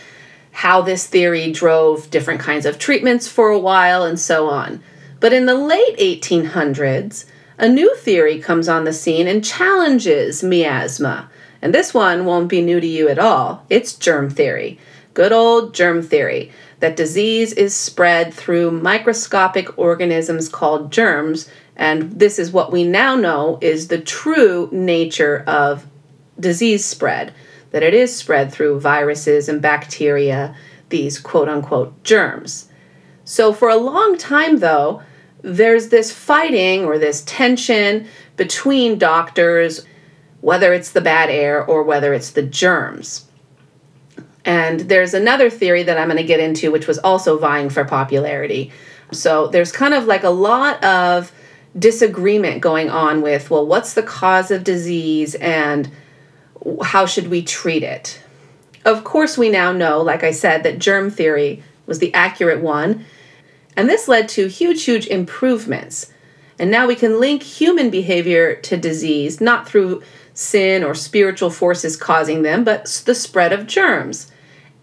how 0.53 0.83
this 0.83 1.07
theory 1.07 1.51
drove 1.51 2.11
different 2.11 2.41
kinds 2.41 2.67
of 2.67 2.79
treatments 2.79 3.27
for 3.27 3.49
a 3.49 3.59
while 3.59 4.05
and 4.05 4.19
so 4.19 4.49
on. 4.49 4.83
But 5.21 5.33
in 5.33 5.47
the 5.47 5.55
late 5.55 5.99
1800s, 5.99 7.25
a 7.59 7.69
new 7.69 7.95
theory 7.97 8.39
comes 8.39 8.69
on 8.69 8.85
the 8.85 8.93
scene 8.93 9.27
and 9.27 9.45
challenges 9.45 10.43
miasma. 10.43 11.31
And 11.61 11.73
this 11.73 11.95
one 11.95 12.25
won't 12.25 12.49
be 12.49 12.61
new 12.61 12.81
to 12.81 12.87
you 12.87 13.09
at 13.09 13.19
all. 13.19 13.65
It's 13.71 13.95
germ 13.95 14.31
theory. 14.31 14.79
Good 15.15 15.33
old 15.33 15.75
germ 15.75 16.03
theory 16.03 16.51
that 16.81 16.97
disease 16.97 17.53
is 17.53 17.75
spread 17.75 18.35
through 18.35 18.73
microscopic 18.73 19.79
organisms 19.79 20.49
called 20.49 20.91
germs, 20.91 21.49
and 21.83 22.13
this 22.13 22.39
is 22.39 22.53
what 22.53 22.71
we 22.71 22.85
now 22.85 23.17
know 23.17 23.59
is 23.61 23.89
the 23.89 24.01
true 24.01 24.69
nature 24.71 25.43
of 25.49 25.85
disease 26.39 26.85
spread 26.85 27.35
that 27.73 27.83
it 27.83 27.93
is 27.93 28.15
spread 28.15 28.53
through 28.53 28.79
viruses 28.79 29.49
and 29.49 29.61
bacteria, 29.61 30.55
these 30.91 31.19
quote 31.19 31.49
unquote 31.49 32.05
germs. 32.05 32.69
So, 33.25 33.53
for 33.53 33.69
a 33.69 33.77
long 33.77 34.17
time, 34.17 34.59
though, 34.59 35.03
there's 35.41 35.89
this 35.89 36.13
fighting 36.13 36.85
or 36.85 36.99
this 36.99 37.25
tension 37.27 38.07
between 38.37 38.97
doctors, 38.97 39.85
whether 40.41 40.73
it's 40.73 40.93
the 40.93 41.01
bad 41.01 41.31
air 41.31 41.65
or 41.65 41.83
whether 41.83 42.15
it's 42.15 42.31
the 42.31 42.45
germs. 42.45 43.27
And 44.45 44.81
there's 44.81 45.15
another 45.15 45.51
theory 45.51 45.83
that 45.83 45.99
I'm 45.99 46.07
going 46.07 46.17
to 46.17 46.23
get 46.23 46.39
into, 46.39 46.71
which 46.71 46.87
was 46.87 46.99
also 46.99 47.39
vying 47.39 47.71
for 47.71 47.85
popularity. 47.85 48.71
So, 49.11 49.49
there's 49.49 49.73
kind 49.73 49.95
of 49.95 50.05
like 50.05 50.23
a 50.23 50.31
lot 50.31 50.83
of 50.85 51.33
disagreement 51.79 52.61
going 52.61 52.91
on 52.91 53.23
with, 53.23 53.51
well, 53.51 53.67
what's 53.67 53.95
the 53.95 54.03
cause 54.03 54.51
of 54.51 54.65
disease 54.65 55.35
and 55.37 55.91
how 56.83 57.07
should 57.07 57.29
we 57.29 57.43
treat 57.43 57.83
it? 57.83 58.21
Of 58.85 59.05
course, 59.05 59.39
we 59.39 59.49
now 59.49 59.73
know, 59.73 60.01
like 60.03 60.25
I 60.25 60.33
said, 60.33 60.63
that 60.63 60.79
germ 60.79 61.11
theory 61.11 61.63
was 61.87 61.99
the 61.99 62.13
accurate 62.15 62.61
one, 62.61 63.05
and 63.77 63.89
this 63.89 64.09
led 64.09 64.29
to 64.31 64.49
huge, 64.49 64.85
huge 64.85 65.07
improvements. 65.07 66.13
And 66.59 66.71
now 66.71 66.87
we 66.87 66.95
can 66.95 67.19
link 67.19 67.43
human 67.43 67.91
behavior 67.91 68.55
to 68.57 68.77
disease, 68.77 69.41
not 69.41 69.69
through 69.69 70.03
sin 70.35 70.85
or 70.85 70.95
spiritual 70.95 71.51
forces 71.51 71.97
causing 71.97 72.43
them, 72.43 72.65
but 72.65 73.03
the 73.07 73.15
spread 73.15 73.53
of 73.53 73.67
germs. 73.67 74.31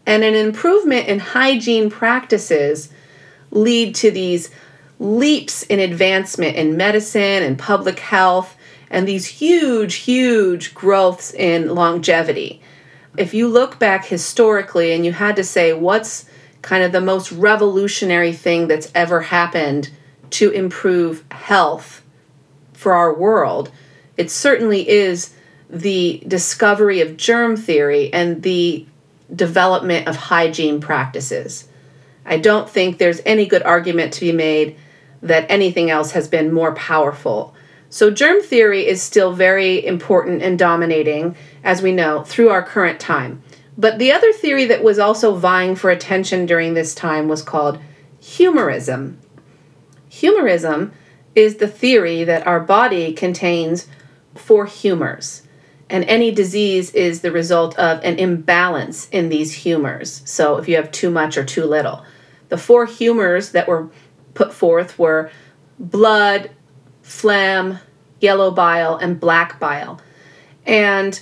And 0.06 0.24
an 0.24 0.34
improvement 0.34 1.08
in 1.08 1.20
hygiene 1.20 1.90
practices 1.90 2.90
lead 3.52 3.96
to 3.96 4.12
these 4.12 4.50
leaps 5.00 5.64
in 5.64 5.80
advancement 5.80 6.58
in 6.58 6.76
medicine 6.78 7.42
and 7.44 7.58
public 7.58 8.00
health 8.00 8.56
and 8.90 9.08
these 9.08 9.26
huge, 9.26 9.96
huge 9.96 10.74
growths 10.74 11.34
in 11.34 11.74
longevity. 11.74 12.62
If 13.18 13.34
you 13.34 13.48
look 13.48 13.80
back 13.80 14.06
historically 14.06 14.92
and 14.94 15.06
you 15.06 15.14
had 15.14 15.36
to 15.38 15.44
say 15.44 15.74
what's 15.74 16.26
kind 16.62 16.84
of 16.84 16.92
the 16.92 17.02
most 17.02 17.32
revolutionary 17.32 18.34
thing 18.34 18.68
that's 18.68 18.92
ever 18.94 19.22
happened 19.22 19.90
to 20.32 20.52
improve 20.52 21.24
health 21.32 22.04
for 22.74 22.94
our 22.94 23.14
world, 23.14 23.72
it 24.18 24.30
certainly 24.30 24.88
is 24.88 25.34
the 25.70 26.22
discovery 26.28 27.00
of 27.02 27.16
germ 27.16 27.56
theory 27.56 28.12
and 28.12 28.44
the 28.44 28.86
development 29.34 30.08
of 30.08 30.16
hygiene 30.16 30.82
practices. 30.82 31.68
I 32.26 32.38
don't 32.38 32.70
think 32.70 32.98
there's 32.98 33.22
any 33.26 33.46
good 33.46 33.64
argument 33.64 34.14
to 34.14 34.22
be 34.22 34.32
made 34.32 34.78
that 35.22 35.46
anything 35.50 35.90
else 35.90 36.12
has 36.12 36.28
been 36.28 36.54
more 36.54 36.74
powerful. 36.74 37.54
So, 37.90 38.12
germ 38.12 38.42
theory 38.42 38.86
is 38.86 39.02
still 39.02 39.34
very 39.34 39.84
important 39.86 40.44
and 40.44 40.60
dominating, 40.60 41.36
as 41.64 41.82
we 41.82 41.92
know, 41.92 42.24
through 42.24 42.50
our 42.50 42.62
current 42.62 43.00
time. 43.00 43.42
But 43.78 43.98
the 43.98 44.12
other 44.12 44.32
theory 44.32 44.66
that 44.66 44.84
was 44.84 45.00
also 45.00 45.36
vying 45.36 45.76
for 45.76 45.90
attention 45.90 46.46
during 46.46 46.74
this 46.74 46.94
time 46.94 47.28
was 47.28 47.42
called 47.42 47.80
humorism. 48.20 49.20
Humorism 50.10 50.92
is 51.34 51.56
the 51.56 51.68
theory 51.68 52.24
that 52.24 52.46
our 52.46 52.60
body 52.60 53.14
contains 53.14 53.88
four 54.36 54.66
humors, 54.66 55.44
and 55.90 56.04
any 56.06 56.30
disease 56.30 56.92
is 56.94 57.22
the 57.22 57.32
result 57.32 57.78
of 57.80 58.04
an 58.04 58.20
imbalance 58.20 59.10
in 59.10 59.30
these 59.30 59.54
humors. 59.54 60.22
So, 60.26 60.58
if 60.58 60.68
you 60.68 60.76
have 60.76 60.92
too 60.92 61.10
much 61.10 61.38
or 61.38 61.46
too 61.46 61.66
little, 61.66 62.04
the 62.50 62.58
four 62.58 62.86
humors 62.86 63.52
that 63.52 63.68
were 63.68 63.90
put 64.40 64.54
forth 64.54 64.98
were 64.98 65.30
blood, 65.78 66.50
phlegm, 67.02 67.78
yellow 68.22 68.52
bile, 68.52 68.96
and 68.96 69.20
black 69.20 69.60
bile. 69.60 70.00
And 70.66 71.20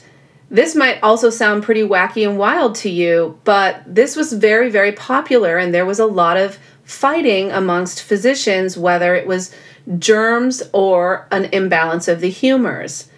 this 0.51 0.75
might 0.75 1.01
also 1.01 1.31
sound 1.31 1.63
pretty 1.63 1.81
wacky 1.81 2.27
and 2.27 2.38
wild 2.38 2.75
to 2.75 2.89
you, 2.91 3.39
but 3.43 3.81
this 3.88 4.15
was 4.15 4.33
very, 4.33 4.69
very 4.69 4.91
popular, 4.91 5.57
and 5.57 5.74
there 5.74 5.86
was 5.86 6.00
a 6.00 6.05
lot 6.05 6.38
of 6.38 6.59
fighting 6.83 7.51
amongst 7.51 8.03
physicians 8.03 8.77
whether 8.77 9.15
it 9.15 9.25
was 9.25 9.53
germs 9.97 10.62
or 10.71 11.27
an 11.31 11.45
imbalance 11.45 12.07
of 12.07 12.21
the 12.21 12.29
humors. 12.29 13.09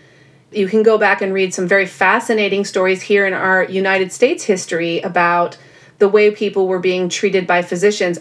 You 0.52 0.70
can 0.70 0.82
go 0.82 0.98
back 0.98 1.22
and 1.22 1.34
read 1.34 1.54
some 1.54 1.68
very 1.68 1.86
fascinating 1.86 2.64
stories 2.64 3.02
here 3.02 3.28
in 3.28 3.34
our 3.34 3.66
United 3.66 4.14
States 4.14 4.46
history 4.46 5.02
about 5.02 5.58
the 5.98 6.08
way 6.08 6.32
people 6.32 6.70
were 6.70 6.80
being 6.80 7.10
treated 7.10 7.46
by 7.46 7.62
physicians. 7.64 8.18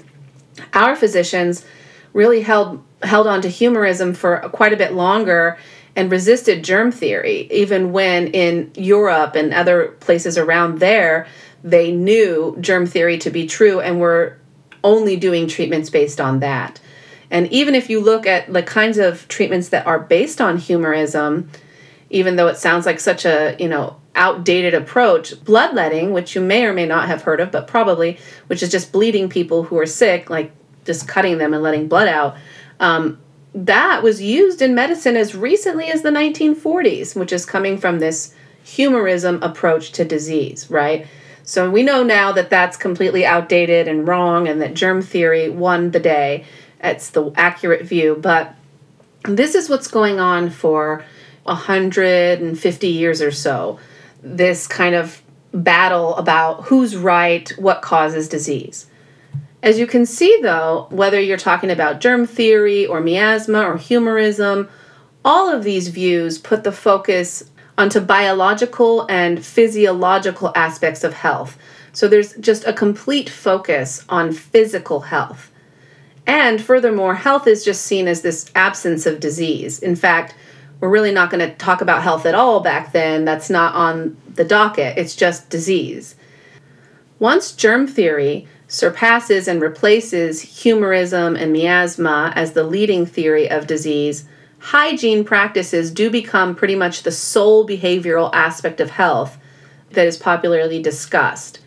Our 0.72 0.96
physicians 0.96 1.64
really 2.12 2.42
held 2.42 2.82
held 3.02 3.26
on 3.26 3.40
to 3.42 3.48
humorism 3.48 4.12
for 4.12 4.38
quite 4.52 4.72
a 4.72 4.76
bit 4.76 4.92
longer 4.92 5.56
and 5.94 6.10
resisted 6.10 6.64
germ 6.64 6.92
theory, 6.92 7.48
even 7.50 7.92
when 7.92 8.28
in 8.28 8.70
Europe 8.74 9.34
and 9.34 9.52
other 9.52 9.88
places 10.00 10.36
around 10.38 10.78
there, 10.78 11.26
they 11.62 11.92
knew 11.92 12.56
germ 12.60 12.86
theory 12.86 13.18
to 13.18 13.30
be 13.30 13.46
true 13.46 13.80
and 13.80 14.00
were 14.00 14.38
only 14.84 15.16
doing 15.16 15.48
treatments 15.48 15.90
based 15.90 16.20
on 16.20 16.40
that. 16.40 16.80
And 17.30 17.46
even 17.52 17.74
if 17.74 17.90
you 17.90 18.00
look 18.00 18.26
at 18.26 18.52
the 18.52 18.62
kinds 18.62 18.98
of 18.98 19.26
treatments 19.28 19.68
that 19.70 19.86
are 19.86 19.98
based 19.98 20.40
on 20.40 20.56
humorism, 20.56 21.50
even 22.10 22.36
though 22.36 22.48
it 22.48 22.56
sounds 22.56 22.86
like 22.86 23.00
such 23.00 23.24
a, 23.24 23.56
you 23.58 23.68
know, 23.68 23.96
outdated 24.14 24.74
approach, 24.74 25.42
bloodletting, 25.44 26.12
which 26.12 26.34
you 26.34 26.40
may 26.40 26.64
or 26.64 26.72
may 26.72 26.86
not 26.86 27.06
have 27.06 27.22
heard 27.22 27.40
of, 27.40 27.50
but 27.50 27.66
probably, 27.66 28.18
which 28.48 28.62
is 28.62 28.70
just 28.70 28.92
bleeding 28.92 29.28
people 29.28 29.62
who 29.64 29.78
are 29.78 29.86
sick, 29.86 30.28
like 30.30 30.52
just 30.84 31.06
cutting 31.06 31.38
them 31.38 31.54
and 31.54 31.62
letting 31.62 31.86
blood 31.86 32.08
out, 32.08 32.36
um, 32.80 33.18
that 33.54 34.02
was 34.02 34.20
used 34.20 34.60
in 34.62 34.74
medicine 34.74 35.16
as 35.16 35.34
recently 35.34 35.86
as 35.86 36.02
the 36.02 36.10
1940s, 36.10 37.16
which 37.16 37.32
is 37.32 37.46
coming 37.46 37.78
from 37.78 37.98
this 37.98 38.34
humorism 38.62 39.42
approach 39.42 39.92
to 39.92 40.04
disease, 40.04 40.70
right? 40.70 41.06
So 41.42 41.70
we 41.70 41.82
know 41.82 42.02
now 42.02 42.32
that 42.32 42.50
that's 42.50 42.76
completely 42.76 43.24
outdated 43.24 43.88
and 43.88 44.06
wrong, 44.06 44.48
and 44.48 44.60
that 44.60 44.74
germ 44.74 45.00
theory 45.00 45.48
won 45.48 45.92
the 45.92 46.00
day. 46.00 46.44
It's 46.80 47.10
the 47.10 47.32
accurate 47.36 47.86
view, 47.86 48.18
but 48.20 48.54
this 49.24 49.54
is 49.54 49.70
what's 49.70 49.88
going 49.88 50.20
on 50.20 50.50
for 50.50 51.04
150 51.48 52.88
years 52.88 53.20
or 53.20 53.30
so. 53.30 53.78
This 54.22 54.66
kind 54.66 54.94
of 54.94 55.22
battle 55.52 56.14
about 56.16 56.64
who's 56.64 56.96
right, 56.96 57.48
what 57.58 57.82
causes 57.82 58.28
disease. 58.28 58.86
As 59.62 59.78
you 59.78 59.86
can 59.86 60.06
see, 60.06 60.38
though, 60.42 60.86
whether 60.90 61.20
you're 61.20 61.36
talking 61.36 61.70
about 61.70 62.00
germ 62.00 62.26
theory 62.26 62.86
or 62.86 63.00
miasma 63.00 63.62
or 63.62 63.76
humorism, 63.76 64.68
all 65.24 65.50
of 65.50 65.64
these 65.64 65.88
views 65.88 66.38
put 66.38 66.62
the 66.62 66.72
focus 66.72 67.50
onto 67.76 68.00
biological 68.00 69.06
and 69.08 69.44
physiological 69.44 70.52
aspects 70.54 71.02
of 71.02 71.14
health. 71.14 71.58
So 71.92 72.06
there's 72.06 72.34
just 72.34 72.66
a 72.66 72.72
complete 72.72 73.28
focus 73.28 74.04
on 74.08 74.32
physical 74.32 75.00
health. 75.00 75.50
And 76.26 76.60
furthermore, 76.60 77.14
health 77.14 77.46
is 77.46 77.64
just 77.64 77.84
seen 77.84 78.06
as 78.06 78.22
this 78.22 78.50
absence 78.54 79.06
of 79.06 79.18
disease. 79.18 79.80
In 79.80 79.96
fact, 79.96 80.34
we're 80.80 80.88
really 80.88 81.12
not 81.12 81.30
going 81.30 81.46
to 81.46 81.54
talk 81.56 81.80
about 81.80 82.02
health 82.02 82.26
at 82.26 82.34
all 82.34 82.60
back 82.60 82.92
then. 82.92 83.24
That's 83.24 83.50
not 83.50 83.74
on 83.74 84.16
the 84.34 84.44
docket, 84.44 84.96
it's 84.96 85.16
just 85.16 85.50
disease. 85.50 86.14
Once 87.18 87.52
germ 87.52 87.86
theory 87.86 88.46
surpasses 88.68 89.48
and 89.48 89.60
replaces 89.60 90.40
humorism 90.40 91.34
and 91.34 91.52
miasma 91.52 92.32
as 92.36 92.52
the 92.52 92.62
leading 92.62 93.06
theory 93.06 93.50
of 93.50 93.66
disease, 93.66 94.24
hygiene 94.58 95.24
practices 95.24 95.90
do 95.90 96.10
become 96.10 96.54
pretty 96.54 96.74
much 96.74 97.02
the 97.02 97.10
sole 97.10 97.66
behavioral 97.66 98.30
aspect 98.32 98.80
of 98.80 98.90
health 98.90 99.38
that 99.90 100.06
is 100.06 100.16
popularly 100.16 100.80
discussed. 100.82 101.60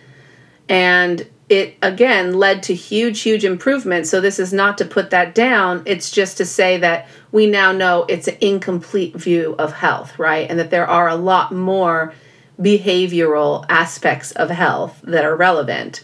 And 0.70 1.28
it 1.52 1.78
again 1.82 2.34
led 2.34 2.64
to 2.64 2.74
huge, 2.74 3.22
huge 3.22 3.44
improvements. 3.44 4.10
So, 4.10 4.22
this 4.22 4.40
is 4.40 4.54
not 4.54 4.78
to 4.78 4.86
put 4.86 5.10
that 5.10 5.36
down. 5.36 5.84
It's 5.86 6.10
just 6.10 6.38
to 6.38 6.46
say 6.46 6.78
that 6.78 7.08
we 7.32 7.46
now 7.46 7.74
know 7.74 8.06
it's 8.08 8.30
an 8.30 8.38
incomplete 8.40 9.16
view 9.16 9.56
of 9.60 9.74
health, 9.74 10.18
right? 10.18 10.50
And 10.50 10.58
that 10.58 10.72
there 10.72 10.88
are 10.88 11.10
a 11.10 11.16
lot 11.16 11.52
more 11.52 12.14
behavioral 12.58 13.66
aspects 13.68 14.32
of 14.32 14.50
health 14.50 15.02
that 15.04 15.26
are 15.26 15.36
relevant. 15.36 16.04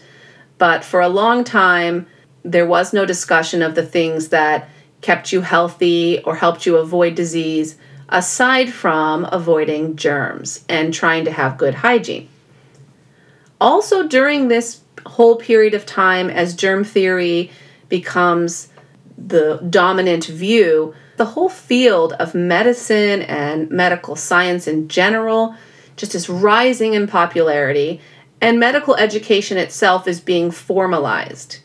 But 0.58 0.84
for 0.84 1.00
a 1.00 1.08
long 1.08 1.44
time, 1.44 2.06
there 2.42 2.66
was 2.66 2.92
no 2.92 3.06
discussion 3.06 3.62
of 3.62 3.74
the 3.74 3.86
things 3.86 4.28
that 4.28 4.68
kept 5.00 5.32
you 5.32 5.40
healthy 5.40 6.22
or 6.24 6.36
helped 6.36 6.66
you 6.66 6.76
avoid 6.76 7.14
disease, 7.14 7.76
aside 8.10 8.70
from 8.70 9.26
avoiding 9.32 9.96
germs 9.96 10.64
and 10.68 10.92
trying 10.92 11.24
to 11.24 11.32
have 11.32 11.56
good 11.56 11.76
hygiene. 11.76 12.28
Also, 13.60 14.06
during 14.06 14.48
this 14.48 14.80
whole 15.08 15.36
period 15.36 15.74
of 15.74 15.86
time, 15.86 16.30
as 16.30 16.54
germ 16.54 16.84
theory 16.84 17.50
becomes 17.88 18.68
the 19.16 19.56
dominant 19.68 20.26
view, 20.26 20.94
the 21.16 21.24
whole 21.24 21.48
field 21.48 22.12
of 22.14 22.34
medicine 22.34 23.22
and 23.22 23.70
medical 23.70 24.14
science 24.14 24.68
in 24.68 24.88
general 24.88 25.56
just 25.96 26.14
is 26.14 26.28
rising 26.28 26.94
in 26.94 27.08
popularity, 27.08 28.00
and 28.40 28.60
medical 28.60 28.94
education 28.94 29.58
itself 29.58 30.06
is 30.06 30.20
being 30.20 30.50
formalized. 30.50 31.58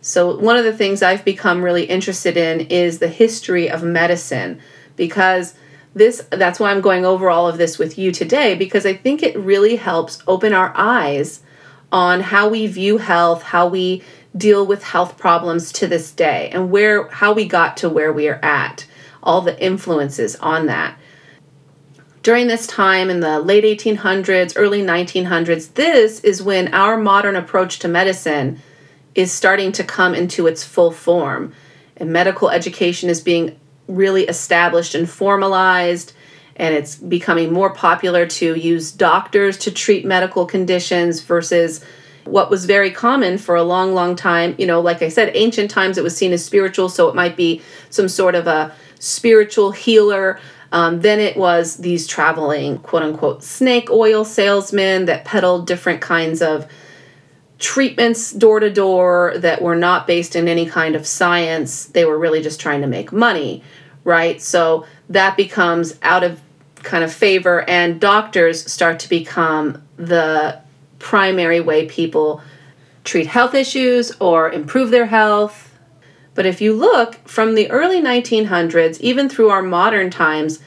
So, 0.00 0.36
one 0.36 0.56
of 0.56 0.64
the 0.64 0.72
things 0.72 1.02
I've 1.02 1.24
become 1.24 1.62
really 1.62 1.84
interested 1.84 2.36
in 2.36 2.60
is 2.62 2.98
the 2.98 3.08
history 3.08 3.70
of 3.70 3.82
medicine 3.82 4.60
because 4.96 5.54
this 5.94 6.26
that's 6.30 6.60
why 6.60 6.70
I'm 6.70 6.80
going 6.80 7.04
over 7.04 7.30
all 7.30 7.48
of 7.48 7.58
this 7.58 7.78
with 7.78 7.96
you 7.96 8.12
today 8.12 8.54
because 8.54 8.84
I 8.84 8.94
think 8.94 9.22
it 9.22 9.36
really 9.38 9.76
helps 9.76 10.22
open 10.26 10.52
our 10.52 10.72
eyes 10.76 11.40
on 11.92 12.20
how 12.20 12.48
we 12.48 12.66
view 12.66 12.98
health, 12.98 13.42
how 13.42 13.66
we 13.68 14.02
deal 14.36 14.66
with 14.66 14.84
health 14.84 15.16
problems 15.16 15.72
to 15.72 15.86
this 15.86 16.12
day 16.12 16.50
and 16.52 16.70
where 16.70 17.08
how 17.08 17.32
we 17.32 17.46
got 17.46 17.76
to 17.78 17.88
where 17.88 18.12
we 18.12 18.28
are 18.28 18.40
at, 18.42 18.86
all 19.22 19.40
the 19.40 19.60
influences 19.62 20.36
on 20.36 20.66
that. 20.66 20.98
During 22.22 22.48
this 22.48 22.66
time 22.66 23.08
in 23.08 23.20
the 23.20 23.38
late 23.38 23.64
1800s, 23.64 24.54
early 24.56 24.82
1900s, 24.82 25.74
this 25.74 26.20
is 26.20 26.42
when 26.42 26.74
our 26.74 26.96
modern 26.96 27.36
approach 27.36 27.78
to 27.78 27.88
medicine 27.88 28.60
is 29.14 29.32
starting 29.32 29.72
to 29.72 29.84
come 29.84 30.14
into 30.14 30.46
its 30.46 30.64
full 30.64 30.90
form. 30.90 31.52
And 31.96 32.12
medical 32.12 32.50
education 32.50 33.08
is 33.08 33.20
being 33.20 33.58
really 33.86 34.24
established 34.24 34.94
and 34.94 35.08
formalized, 35.08 36.12
and 36.56 36.74
it's 36.74 36.96
becoming 36.96 37.52
more 37.52 37.70
popular 37.70 38.26
to 38.26 38.54
use 38.54 38.90
doctors 38.90 39.58
to 39.58 39.70
treat 39.70 40.04
medical 40.04 40.46
conditions 40.46 41.20
versus 41.20 41.84
what 42.24 42.50
was 42.50 42.64
very 42.64 42.90
common 42.90 43.38
for 43.38 43.54
a 43.54 43.62
long, 43.62 43.94
long 43.94 44.16
time. 44.16 44.54
You 44.58 44.66
know, 44.66 44.80
like 44.80 45.02
I 45.02 45.08
said, 45.08 45.30
ancient 45.34 45.70
times 45.70 45.98
it 45.98 46.04
was 46.04 46.16
seen 46.16 46.32
as 46.32 46.44
spiritual, 46.44 46.88
so 46.88 47.08
it 47.08 47.14
might 47.14 47.36
be 47.36 47.62
some 47.90 48.08
sort 48.08 48.34
of 48.34 48.46
a 48.46 48.74
spiritual 48.98 49.70
healer. 49.72 50.40
Um, 50.72 51.00
then 51.00 51.20
it 51.20 51.36
was 51.36 51.76
these 51.76 52.06
traveling, 52.06 52.78
quote 52.78 53.02
unquote, 53.02 53.44
snake 53.44 53.90
oil 53.90 54.24
salesmen 54.24 55.04
that 55.04 55.24
peddled 55.24 55.66
different 55.66 56.00
kinds 56.00 56.42
of 56.42 56.66
treatments 57.58 58.32
door 58.32 58.60
to 58.60 58.70
door 58.70 59.34
that 59.36 59.62
were 59.62 59.76
not 59.76 60.06
based 60.06 60.36
in 60.36 60.48
any 60.48 60.66
kind 60.66 60.96
of 60.96 61.06
science. 61.06 61.86
They 61.86 62.04
were 62.04 62.18
really 62.18 62.42
just 62.42 62.60
trying 62.60 62.80
to 62.80 62.86
make 62.86 63.12
money, 63.12 63.62
right? 64.04 64.42
So 64.42 64.86
that 65.08 65.36
becomes 65.36 65.98
out 66.02 66.24
of 66.24 66.40
kind 66.86 67.04
of 67.04 67.12
favor, 67.12 67.68
and 67.68 68.00
doctors 68.00 68.70
start 68.72 69.00
to 69.00 69.08
become 69.08 69.82
the 69.96 70.58
primary 70.98 71.60
way 71.60 71.86
people 71.86 72.40
treat 73.04 73.26
health 73.26 73.54
issues 73.54 74.12
or 74.20 74.50
improve 74.50 74.90
their 74.90 75.06
health. 75.06 75.74
But 76.34 76.46
if 76.46 76.60
you 76.60 76.72
look 76.72 77.16
from 77.28 77.54
the 77.54 77.70
early 77.70 78.00
1900s, 78.00 79.00
even 79.00 79.28
through 79.28 79.50
our 79.50 79.62
modern 79.62 80.10
times, 80.10 80.60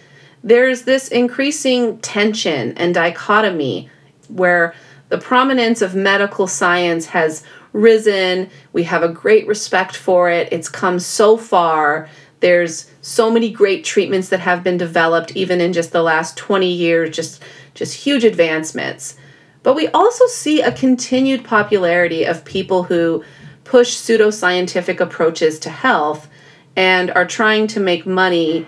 there's 0.44 0.84
this 0.84 1.08
increasing 1.08 2.00
tension 2.00 2.78
and 2.78 2.94
dichotomy 2.94 3.90
where 4.28 4.76
the 5.10 5.18
prominence 5.18 5.82
of 5.82 5.96
medical 5.96 6.48
science 6.48 7.08
has 7.08 7.44
risen. 7.72 8.50
We 8.74 8.84
have 8.84 9.04
a 9.04 9.10
great 9.10 9.48
respect 9.48 9.96
for 9.96 10.30
it. 10.30 10.50
It's 10.52 10.70
come 10.70 11.00
so 11.00 11.38
far. 11.38 12.10
There's 12.40 12.90
so 13.02 13.30
many 13.30 13.52
great 13.52 13.84
treatments 13.84 14.30
that 14.30 14.40
have 14.40 14.64
been 14.64 14.78
developed 14.78 15.36
even 15.36 15.60
in 15.60 15.74
just 15.74 15.92
the 15.92 16.04
last 16.04 16.38
20 16.38 16.72
years, 16.72 17.16
just 17.16 17.44
just 17.74 17.94
huge 17.96 18.24
advancements. 18.24 19.16
But 19.64 19.76
we 19.76 19.88
also 19.90 20.26
see 20.28 20.62
a 20.62 20.72
continued 20.72 21.44
popularity 21.44 22.24
of 22.24 22.46
people 22.46 22.84
who 22.84 23.24
push 23.64 23.96
pseudoscientific 23.96 25.00
approaches 25.00 25.60
to 25.60 25.70
health 25.70 26.30
and 26.76 27.12
are 27.12 27.26
trying 27.26 27.68
to 27.68 27.80
make 27.80 28.06
money 28.06 28.66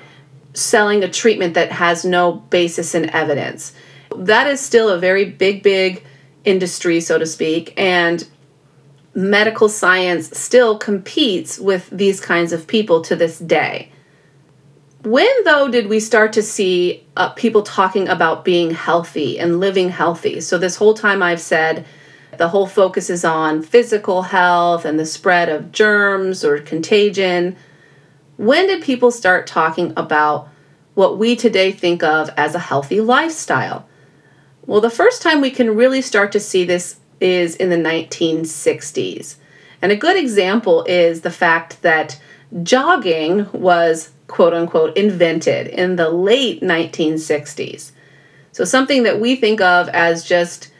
selling 0.53 1.03
a 1.03 1.09
treatment 1.09 1.53
that 1.53 1.71
has 1.71 2.03
no 2.05 2.33
basis 2.33 2.93
in 2.93 3.09
evidence. 3.09 3.73
That 4.15 4.47
is 4.47 4.59
still 4.59 4.89
a 4.89 4.99
very 4.99 5.25
big, 5.25 5.63
big 5.63 6.03
industry, 6.43 6.99
so 6.99 7.17
to 7.17 7.25
speak, 7.25 7.73
and 7.77 8.27
medical 9.13 9.69
science 9.69 10.37
still 10.37 10.77
competes 10.77 11.59
with 11.59 11.89
these 11.89 12.19
kinds 12.19 12.53
of 12.53 12.67
people 12.67 13.01
to 13.01 13.15
this 13.15 13.39
day. 13.39 13.91
When, 15.03 15.43
though, 15.45 15.67
did 15.67 15.87
we 15.87 15.99
start 15.99 16.33
to 16.33 16.43
see 16.43 17.03
uh, 17.17 17.29
people 17.29 17.63
talking 17.63 18.07
about 18.07 18.45
being 18.45 18.71
healthy 18.71 19.39
and 19.39 19.59
living 19.59 19.89
healthy? 19.89 20.41
So, 20.41 20.57
this 20.57 20.75
whole 20.75 20.93
time 20.93 21.23
I've 21.23 21.41
said 21.41 21.85
the 22.37 22.49
whole 22.49 22.67
focus 22.67 23.09
is 23.09 23.25
on 23.25 23.61
physical 23.61 24.21
health 24.21 24.85
and 24.85 24.99
the 24.99 25.05
spread 25.05 25.49
of 25.49 25.71
germs 25.71 26.45
or 26.45 26.59
contagion. 26.59 27.57
When 28.37 28.67
did 28.67 28.83
people 28.83 29.11
start 29.11 29.47
talking 29.47 29.93
about 29.97 30.49
what 30.93 31.17
we 31.17 31.35
today 31.35 31.71
think 31.71 32.03
of 32.03 32.29
as 32.37 32.55
a 32.55 32.59
healthy 32.59 33.01
lifestyle? 33.01 33.87
Well, 34.65 34.81
the 34.81 34.89
first 34.89 35.21
time 35.21 35.41
we 35.41 35.51
can 35.51 35.75
really 35.75 36.01
start 36.01 36.31
to 36.33 36.39
see 36.39 36.63
this 36.63 37.00
is 37.21 37.55
in 37.55 37.69
the 37.69 37.77
1960s. 37.77 39.35
And 39.81 39.91
a 39.91 39.95
good 39.95 40.17
example 40.17 40.83
is 40.83 41.21
the 41.21 41.31
fact 41.31 41.81
that 41.81 42.19
jogging 42.63 43.49
was 43.53 44.11
quote 44.27 44.53
unquote 44.53 44.95
invented 44.97 45.67
in 45.67 45.95
the 45.95 46.09
late 46.09 46.61
1960s. 46.61 47.91
So, 48.51 48.65
something 48.65 49.03
that 49.03 49.19
we 49.19 49.35
think 49.35 49.61
of 49.61 49.87
as 49.89 50.25
just 50.25 50.71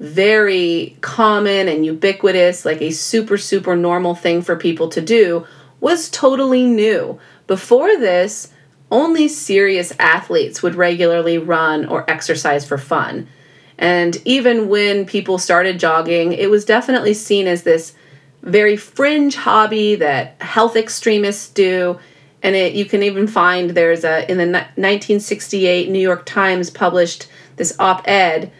very 0.00 0.96
common 1.00 1.68
and 1.68 1.84
ubiquitous, 1.84 2.64
like 2.64 2.80
a 2.80 2.90
super, 2.90 3.36
super 3.36 3.76
normal 3.76 4.14
thing 4.14 4.42
for 4.42 4.56
people 4.56 4.88
to 4.90 5.00
do, 5.00 5.46
was 5.80 6.08
totally 6.08 6.64
new. 6.64 7.18
Before 7.46 7.96
this, 7.98 8.52
only 8.90 9.28
serious 9.28 9.92
athletes 9.98 10.62
would 10.62 10.74
regularly 10.74 11.36
run 11.38 11.84
or 11.86 12.08
exercise 12.10 12.66
for 12.66 12.78
fun. 12.78 13.28
And 13.78 14.16
even 14.24 14.68
when 14.68 15.06
people 15.06 15.38
started 15.38 15.78
jogging, 15.78 16.32
it 16.32 16.50
was 16.50 16.64
definitely 16.64 17.14
seen 17.14 17.46
as 17.46 17.62
this 17.62 17.94
very 18.42 18.76
fringe 18.76 19.36
hobby 19.36 19.94
that 19.96 20.40
health 20.42 20.76
extremists 20.76 21.48
do. 21.48 21.98
And 22.42 22.56
it, 22.56 22.74
you 22.74 22.84
can 22.84 23.02
even 23.02 23.26
find 23.26 23.70
there's 23.70 24.04
a, 24.04 24.28
in 24.30 24.38
the 24.38 24.46
1968 24.46 25.90
New 25.90 25.98
York 25.98 26.26
Times 26.26 26.70
published 26.70 27.28
this 27.56 27.74
op 27.78 28.06
ed 28.06 28.52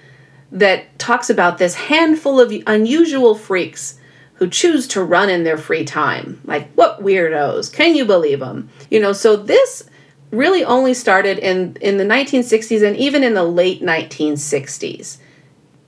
that 0.50 0.98
talks 0.98 1.28
about 1.30 1.58
this 1.58 1.74
handful 1.74 2.40
of 2.40 2.52
unusual 2.66 3.34
freaks 3.34 3.98
who 4.34 4.48
choose 4.48 4.86
to 4.86 5.02
run 5.02 5.28
in 5.28 5.42
their 5.42 5.58
free 5.58 5.84
time. 5.84 6.40
Like, 6.44 6.72
what 6.74 7.02
weirdos? 7.02 7.72
Can 7.72 7.96
you 7.96 8.04
believe 8.04 8.38
them? 8.38 8.70
You 8.88 9.00
know, 9.00 9.12
so 9.12 9.36
this 9.36 9.90
really 10.30 10.64
only 10.64 10.94
started 10.94 11.38
in, 11.38 11.76
in 11.80 11.96
the 11.96 12.04
1960s 12.04 12.86
and 12.86 12.96
even 12.96 13.22
in 13.24 13.34
the 13.34 13.44
late 13.44 13.80
1960s. 13.82 15.18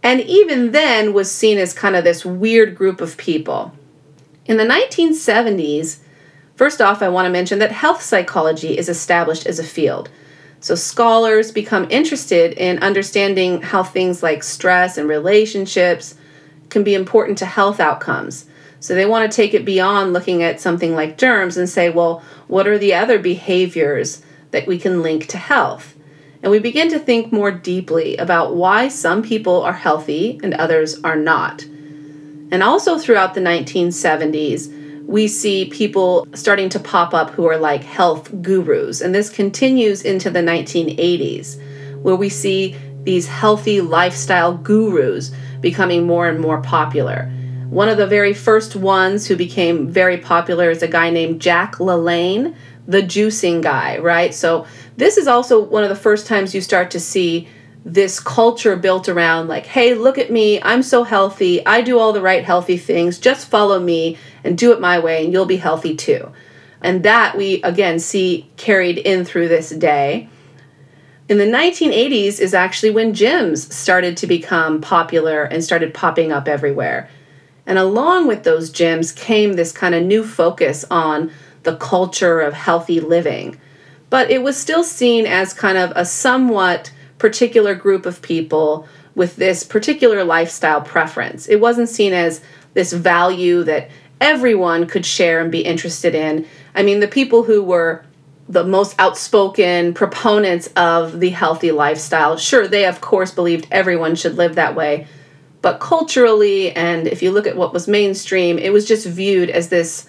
And 0.02 0.20
even 0.22 0.72
then 0.72 1.12
was 1.12 1.30
seen 1.30 1.58
as 1.58 1.74
kind 1.74 1.94
of 1.94 2.04
this 2.04 2.24
weird 2.24 2.74
group 2.74 3.00
of 3.00 3.16
people. 3.16 3.72
In 4.46 4.56
the 4.56 4.64
1970s, 4.64 5.98
first 6.56 6.80
off, 6.80 7.02
I 7.02 7.08
want 7.08 7.26
to 7.26 7.30
mention 7.30 7.58
that 7.58 7.72
health 7.72 8.00
psychology 8.02 8.78
is 8.78 8.88
established 8.88 9.46
as 9.46 9.58
a 9.58 9.64
field. 9.64 10.08
So 10.60 10.74
scholars 10.74 11.52
become 11.52 11.86
interested 11.90 12.52
in 12.52 12.82
understanding 12.82 13.62
how 13.62 13.82
things 13.82 14.22
like 14.22 14.42
stress 14.42 14.96
and 14.96 15.08
relationships 15.08 16.14
can 16.68 16.82
be 16.82 16.94
important 16.94 17.38
to 17.38 17.46
health 17.46 17.80
outcomes. 17.80 18.46
So 18.78 18.94
they 18.94 19.06
want 19.06 19.30
to 19.30 19.36
take 19.36 19.52
it 19.52 19.64
beyond 19.64 20.14
looking 20.14 20.42
at 20.42 20.60
something 20.60 20.94
like 20.94 21.18
germs 21.18 21.58
and 21.58 21.68
say, 21.68 21.90
well, 21.90 22.22
what 22.46 22.66
are 22.66 22.78
the 22.78 22.94
other 22.94 23.18
behaviors 23.18 24.22
that 24.50 24.66
we 24.66 24.78
can 24.78 25.02
link 25.02 25.26
to 25.28 25.38
health. 25.38 25.96
And 26.42 26.50
we 26.50 26.58
begin 26.58 26.88
to 26.90 26.98
think 26.98 27.32
more 27.32 27.50
deeply 27.50 28.16
about 28.16 28.54
why 28.54 28.88
some 28.88 29.22
people 29.22 29.62
are 29.62 29.72
healthy 29.72 30.40
and 30.42 30.54
others 30.54 31.02
are 31.04 31.16
not. 31.16 31.62
And 32.50 32.62
also 32.62 32.98
throughout 32.98 33.34
the 33.34 33.40
1970s, 33.40 35.06
we 35.06 35.28
see 35.28 35.66
people 35.66 36.26
starting 36.34 36.68
to 36.70 36.80
pop 36.80 37.14
up 37.14 37.30
who 37.30 37.46
are 37.46 37.58
like 37.58 37.82
health 37.82 38.30
gurus. 38.42 39.00
And 39.00 39.14
this 39.14 39.28
continues 39.28 40.02
into 40.02 40.30
the 40.30 40.40
1980s, 40.40 41.60
where 42.02 42.16
we 42.16 42.28
see 42.28 42.76
these 43.02 43.26
healthy 43.26 43.80
lifestyle 43.80 44.56
gurus 44.56 45.32
becoming 45.60 46.06
more 46.06 46.28
and 46.28 46.40
more 46.40 46.60
popular. 46.60 47.30
One 47.70 47.88
of 47.88 47.98
the 47.98 48.06
very 48.06 48.34
first 48.34 48.74
ones 48.74 49.26
who 49.26 49.36
became 49.36 49.88
very 49.88 50.16
popular 50.16 50.70
is 50.70 50.82
a 50.82 50.88
guy 50.88 51.10
named 51.10 51.40
Jack 51.40 51.76
LaLanne, 51.76 52.54
the 52.90 53.02
juicing 53.02 53.62
guy, 53.62 53.98
right? 53.98 54.34
So 54.34 54.66
this 54.96 55.16
is 55.16 55.28
also 55.28 55.62
one 55.62 55.84
of 55.84 55.88
the 55.88 55.96
first 55.96 56.26
times 56.26 56.54
you 56.54 56.60
start 56.60 56.90
to 56.90 57.00
see 57.00 57.48
this 57.84 58.18
culture 58.18 58.76
built 58.76 59.08
around 59.08 59.48
like, 59.48 59.64
hey, 59.64 59.94
look 59.94 60.18
at 60.18 60.30
me, 60.30 60.60
I'm 60.60 60.82
so 60.82 61.04
healthy, 61.04 61.64
I 61.64 61.80
do 61.82 61.98
all 61.98 62.12
the 62.12 62.20
right 62.20 62.44
healthy 62.44 62.76
things, 62.76 63.18
just 63.18 63.48
follow 63.48 63.78
me 63.78 64.18
and 64.42 64.58
do 64.58 64.72
it 64.72 64.80
my 64.80 64.98
way, 64.98 65.24
and 65.24 65.32
you'll 65.32 65.46
be 65.46 65.56
healthy 65.56 65.94
too. 65.94 66.32
And 66.82 67.04
that 67.04 67.36
we 67.36 67.62
again 67.62 68.00
see 68.00 68.50
carried 68.56 68.98
in 68.98 69.24
through 69.24 69.48
this 69.48 69.70
day. 69.70 70.28
In 71.28 71.38
the 71.38 71.44
1980s 71.44 72.40
is 72.40 72.54
actually 72.54 72.90
when 72.90 73.14
gyms 73.14 73.72
started 73.72 74.16
to 74.16 74.26
become 74.26 74.80
popular 74.80 75.44
and 75.44 75.62
started 75.62 75.94
popping 75.94 76.32
up 76.32 76.48
everywhere. 76.48 77.08
And 77.66 77.78
along 77.78 78.26
with 78.26 78.42
those 78.42 78.72
gyms 78.72 79.14
came 79.14 79.52
this 79.52 79.70
kind 79.70 79.94
of 79.94 80.02
new 80.02 80.24
focus 80.24 80.84
on 80.90 81.30
the 81.62 81.76
culture 81.76 82.40
of 82.40 82.54
healthy 82.54 83.00
living. 83.00 83.60
But 84.08 84.30
it 84.30 84.42
was 84.42 84.56
still 84.56 84.84
seen 84.84 85.26
as 85.26 85.52
kind 85.52 85.78
of 85.78 85.92
a 85.94 86.04
somewhat 86.04 86.92
particular 87.18 87.74
group 87.74 88.06
of 88.06 88.22
people 88.22 88.88
with 89.14 89.36
this 89.36 89.64
particular 89.64 90.24
lifestyle 90.24 90.80
preference. 90.80 91.48
It 91.48 91.60
wasn't 91.60 91.88
seen 91.88 92.12
as 92.12 92.40
this 92.74 92.92
value 92.92 93.62
that 93.64 93.90
everyone 94.20 94.86
could 94.86 95.06
share 95.06 95.40
and 95.40 95.50
be 95.50 95.60
interested 95.60 96.14
in. 96.14 96.46
I 96.74 96.82
mean, 96.82 97.00
the 97.00 97.08
people 97.08 97.42
who 97.44 97.62
were 97.62 98.04
the 98.48 98.64
most 98.64 98.96
outspoken 98.98 99.94
proponents 99.94 100.68
of 100.76 101.20
the 101.20 101.30
healthy 101.30 101.70
lifestyle, 101.70 102.36
sure, 102.36 102.66
they 102.66 102.86
of 102.86 103.00
course 103.00 103.30
believed 103.30 103.68
everyone 103.70 104.16
should 104.16 104.36
live 104.36 104.56
that 104.56 104.74
way. 104.74 105.06
But 105.62 105.78
culturally, 105.78 106.72
and 106.72 107.06
if 107.06 107.22
you 107.22 107.30
look 107.30 107.46
at 107.46 107.56
what 107.56 107.72
was 107.72 107.86
mainstream, 107.86 108.58
it 108.58 108.72
was 108.72 108.88
just 108.88 109.06
viewed 109.06 109.50
as 109.50 109.68
this 109.68 110.08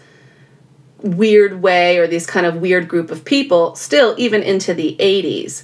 weird 1.03 1.61
way 1.61 1.97
or 1.97 2.07
these 2.07 2.25
kind 2.25 2.45
of 2.45 2.57
weird 2.57 2.87
group 2.87 3.11
of 3.11 3.25
people, 3.25 3.75
still, 3.75 4.15
even 4.17 4.43
into 4.43 4.73
the 4.73 4.95
80s. 4.99 5.63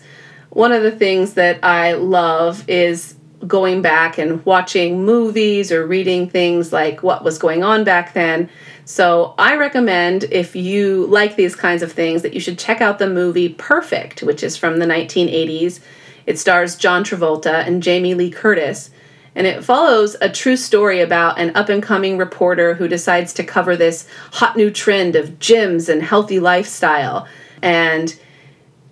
One 0.50 0.72
of 0.72 0.84
the 0.84 0.92
things 0.92 1.34
that 1.34 1.64
I 1.64 1.94
love 1.94 2.68
is 2.68 3.16
going 3.46 3.82
back 3.82 4.18
and 4.18 4.44
watching 4.46 5.06
movies 5.06 5.72
or 5.72 5.86
reading 5.86 6.30
things 6.30 6.74
like 6.74 7.04
what 7.04 7.24
was 7.24 7.38
going 7.38 7.64
on 7.64 7.84
back 7.84 8.14
then. 8.14 8.50
So 8.86 9.36
I 9.38 9.58
recommend 9.58 10.24
if 10.26 10.56
you 10.56 11.06
like 11.08 11.36
these 11.36 11.56
kinds 11.56 11.84
of 11.84 11.92
things 11.92 12.22
that 12.24 12.34
you 12.34 12.40
should 12.40 12.58
check 12.58 12.82
out 12.82 13.00
the 13.00 13.10
movie 13.10 13.50
Perfect, 13.50 14.24
which 14.24 14.44
is 14.44 14.58
from 14.58 14.80
the 14.80 14.86
1980s. 14.86 15.82
It 16.26 16.40
stars 16.40 16.76
John 16.76 17.04
Travolta 17.04 17.66
and 17.68 17.84
Jamie 17.84 18.16
Lee 18.16 18.32
Curtis. 18.32 18.90
And 19.38 19.46
it 19.46 19.64
follows 19.64 20.16
a 20.20 20.30
true 20.30 20.58
story 20.58 21.00
about 21.00 21.38
an 21.38 21.56
up 21.56 21.70
and 21.70 21.82
coming 21.82 22.18
reporter 22.18 22.74
who 22.74 22.88
decides 22.88 23.34
to 23.34 23.44
cover 23.44 23.78
this 23.78 24.10
hot 24.34 24.58
new 24.58 24.72
trend 24.72 25.16
of 25.16 25.38
gyms 25.38 25.90
and 25.90 26.02
healthy 26.02 26.40
lifestyle. 26.40 27.28
And 27.62 28.20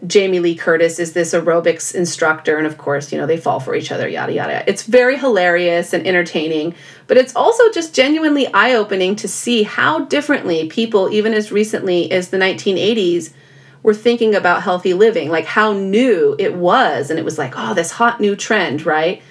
Jamie 0.05 0.39
Lee 0.39 0.53
Curtis 0.53 0.99
is 0.99 1.13
this 1.13 1.33
aerobics 1.33 1.95
instructor, 1.95 2.57
and 2.59 2.67
of 2.67 2.77
course, 2.77 3.11
you 3.11 3.17
know, 3.17 3.25
they 3.25 3.37
fall 3.37 3.59
for 3.59 3.73
each 3.73 3.91
other, 3.91 4.07
yada, 4.07 4.33
yada. 4.33 4.63
It's 4.69 4.83
very 4.83 5.17
hilarious 5.17 5.93
and 5.93 6.05
entertaining, 6.05 6.75
but 7.07 7.17
it's 7.17 7.35
also 7.35 7.71
just 7.71 7.95
genuinely 7.95 8.45
eye 8.53 8.75
opening 8.75 9.15
to 9.15 9.27
see 9.27 9.63
how 9.63 10.05
differently 10.05 10.67
people, 10.67 11.11
even 11.11 11.33
as 11.33 11.51
recently 11.51 12.11
as 12.11 12.29
the 12.29 12.37
1980s, 12.37 13.33
were 13.81 13.95
thinking 13.95 14.35
about 14.35 14.61
healthy 14.61 14.93
living, 14.93 15.31
like 15.31 15.45
how 15.45 15.73
new 15.73 16.35
it 16.37 16.53
was. 16.53 17.09
And 17.09 17.17
it 17.17 17.25
was 17.25 17.39
like, 17.39 17.53
oh, 17.55 17.73
this 17.73 17.89
hot 17.89 18.21
new 18.21 18.35
trend, 18.35 18.85
right? 18.85 19.23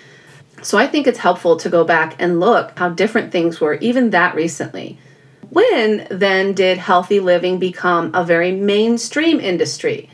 So 0.64 0.79
I 0.79 0.87
think 0.87 1.07
it's 1.07 1.18
helpful 1.18 1.59
to 1.59 1.68
go 1.68 1.85
back 1.85 2.16
and 2.18 2.40
look 2.40 2.79
how 2.79 2.88
different 2.88 3.31
things 3.31 3.61
were, 3.61 3.74
even 3.74 4.11
that 4.11 4.35
recently. 4.35 4.98
When 5.50 6.07
then 6.11 6.55
did 6.55 6.79
healthy 6.79 7.20
living 7.20 7.59
become 7.59 8.14
a 8.14 8.24
very 8.24 8.50
mainstream 8.50 9.40
industry? 9.40 10.09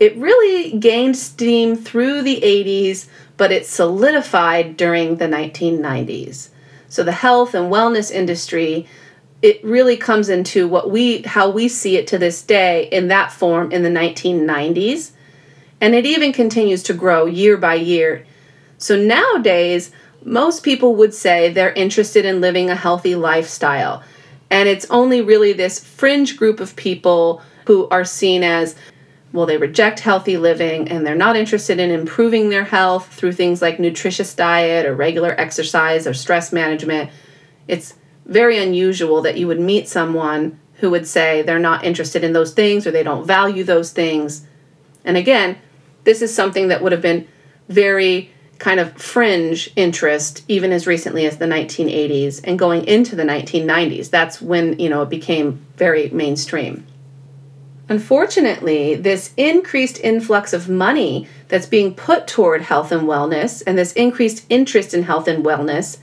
It 0.00 0.16
really 0.16 0.76
gained 0.76 1.16
steam 1.16 1.76
through 1.76 2.22
the 2.22 2.40
80s, 2.40 3.06
but 3.36 3.52
it 3.52 3.64
solidified 3.64 4.76
during 4.76 5.16
the 5.16 5.28
1990s. 5.28 6.48
So 6.88 7.04
the 7.04 7.12
health 7.12 7.54
and 7.54 7.72
wellness 7.72 8.10
industry 8.10 8.88
it 9.42 9.62
really 9.62 9.96
comes 9.98 10.30
into 10.30 10.66
what 10.66 10.90
we 10.90 11.22
how 11.22 11.48
we 11.50 11.68
see 11.68 11.96
it 11.96 12.06
to 12.06 12.18
this 12.18 12.42
day 12.42 12.88
in 12.90 13.08
that 13.08 13.30
form 13.30 13.70
in 13.70 13.82
the 13.82 13.90
1990s 13.90 15.12
and 15.80 15.94
it 15.94 16.06
even 16.06 16.32
continues 16.32 16.82
to 16.84 16.94
grow 16.94 17.26
year 17.26 17.58
by 17.58 17.74
year. 17.74 18.24
So 18.78 18.96
nowadays 18.96 19.90
most 20.24 20.62
people 20.62 20.96
would 20.96 21.14
say 21.14 21.52
they're 21.52 21.72
interested 21.72 22.24
in 22.24 22.40
living 22.40 22.68
a 22.68 22.74
healthy 22.74 23.14
lifestyle. 23.14 24.02
And 24.50 24.68
it's 24.68 24.90
only 24.90 25.20
really 25.20 25.52
this 25.52 25.82
fringe 25.82 26.36
group 26.36 26.60
of 26.60 26.76
people 26.76 27.42
who 27.66 27.88
are 27.88 28.04
seen 28.04 28.42
as 28.42 28.76
well, 29.32 29.46
they 29.46 29.58
reject 29.58 30.00
healthy 30.00 30.38
living 30.38 30.88
and 30.88 31.06
they're 31.06 31.14
not 31.14 31.36
interested 31.36 31.78
in 31.78 31.90
improving 31.90 32.48
their 32.48 32.64
health 32.64 33.12
through 33.12 33.32
things 33.32 33.60
like 33.60 33.78
nutritious 33.78 34.34
diet 34.34 34.86
or 34.86 34.94
regular 34.94 35.34
exercise 35.38 36.06
or 36.06 36.14
stress 36.14 36.52
management. 36.52 37.10
It's 37.68 37.94
very 38.24 38.56
unusual 38.58 39.20
that 39.22 39.36
you 39.36 39.46
would 39.46 39.60
meet 39.60 39.88
someone 39.88 40.58
who 40.74 40.90
would 40.90 41.06
say 41.06 41.42
they're 41.42 41.58
not 41.58 41.84
interested 41.84 42.24
in 42.24 42.32
those 42.32 42.54
things 42.54 42.86
or 42.86 42.90
they 42.90 43.02
don't 43.02 43.26
value 43.26 43.62
those 43.62 43.92
things. 43.92 44.46
And 45.04 45.16
again, 45.16 45.58
this 46.04 46.22
is 46.22 46.34
something 46.34 46.68
that 46.68 46.82
would 46.82 46.92
have 46.92 47.02
been 47.02 47.28
very 47.68 48.30
kind 48.58 48.80
of 48.80 48.92
fringe 48.94 49.70
interest 49.76 50.44
even 50.48 50.72
as 50.72 50.86
recently 50.86 51.26
as 51.26 51.38
the 51.38 51.46
1980s 51.46 52.40
and 52.44 52.58
going 52.58 52.84
into 52.86 53.14
the 53.14 53.22
1990s. 53.22 54.10
That's 54.10 54.40
when, 54.40 54.78
you 54.78 54.88
know, 54.88 55.02
it 55.02 55.10
became 55.10 55.64
very 55.76 56.08
mainstream. 56.10 56.86
Unfortunately, 57.88 58.96
this 58.96 59.32
increased 59.36 60.00
influx 60.00 60.52
of 60.52 60.68
money 60.68 61.28
that's 61.48 61.66
being 61.66 61.94
put 61.94 62.26
toward 62.26 62.62
health 62.62 62.90
and 62.90 63.02
wellness 63.02 63.62
and 63.66 63.78
this 63.78 63.92
increased 63.92 64.44
interest 64.48 64.92
in 64.92 65.04
health 65.04 65.28
and 65.28 65.44
wellness 65.44 65.98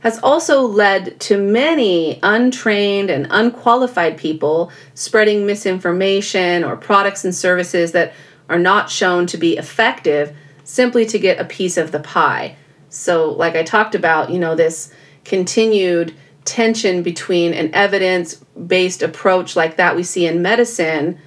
has 0.00 0.18
also 0.18 0.62
led 0.62 1.18
to 1.20 1.38
many 1.38 2.18
untrained 2.22 3.08
and 3.08 3.26
unqualified 3.30 4.18
people 4.18 4.70
spreading 4.94 5.46
misinformation 5.46 6.64
or 6.64 6.76
products 6.76 7.24
and 7.24 7.34
services 7.34 7.92
that 7.92 8.12
are 8.48 8.58
not 8.58 8.90
shown 8.90 9.26
to 9.26 9.38
be 9.38 9.56
effective 9.56 10.36
simply 10.64 11.06
to 11.06 11.18
get 11.18 11.40
a 11.40 11.44
piece 11.44 11.76
of 11.76 11.92
the 11.92 12.00
pie. 12.00 12.56
So, 12.88 13.30
like 13.32 13.56
I 13.56 13.62
talked 13.62 13.94
about, 13.94 14.30
you 14.30 14.38
know, 14.38 14.54
this 14.54 14.92
continued 15.24 16.14
tension 16.44 17.02
between 17.02 17.54
an 17.54 17.74
evidence 17.74 18.34
based 18.66 19.02
approach 19.02 19.54
like 19.56 19.76
that 19.76 19.94
we 19.94 20.02
see 20.02 20.26
in 20.26 20.42
medicine 20.42 21.18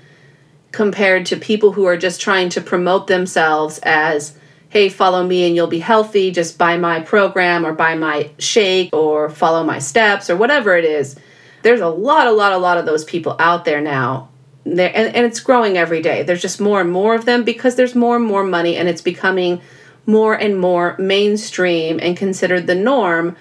compared 0.71 1.26
to 1.26 1.38
people 1.38 1.71
who 1.71 1.86
are 1.86 1.98
just 1.98 2.19
trying 2.19 2.50
to 2.50 2.60
promote 2.60 3.08
themselves 3.08 3.80
as 3.84 4.38
hey 4.69 4.89
follow 4.89 5.26
me 5.26 5.48
and 5.48 5.56
you'll 5.56 5.67
be 5.67 5.80
healthy 5.80 6.32
just 6.32 6.58
buy 6.58 6.76
my 6.76 7.00
program 7.00 7.65
or 7.65 7.71
buy 7.71 7.95
my 7.95 8.30
shake 8.39 8.93
or 8.93 9.30
follow 9.30 9.63
my 9.63 9.80
steps 9.80 10.30
or 10.30 10.36
whatever 10.36 10.76
it 10.76 10.84
is 10.84 11.17
there's 11.62 11.80
a 11.80 11.88
lot 11.88 12.28
a 12.28 12.32
lot 12.32 12.52
a 12.52 12.58
lot 12.58 12.78
of 12.78 12.86
those 12.86 13.06
people 13.06 13.38
out 13.39 13.63
there 13.63 13.80
now 13.80 14.28
there 14.65 14.91
and, 14.95 15.15
and 15.15 15.25
it's 15.25 15.39
growing 15.39 15.78
every 15.78 16.01
day 16.01 16.23
there's 16.23 16.41
just 16.41 16.60
more 16.60 16.82
and 16.82 16.91
more 16.91 17.15
of 17.15 17.25
them 17.25 17.43
because 17.43 17.75
there's 17.75 17.95
more 17.95 18.15
and 18.15 18.25
more 18.25 18.43
money 18.43 18.75
and 18.75 18.89
it's 18.89 19.01
becoming 19.01 19.62
more 20.06 20.34
and 20.34 20.60
more 20.60 20.95
mainstream 20.97 21.99
and 22.01 22.17
considered 22.17 22.67
the 22.67 22.75
norm 22.75 23.36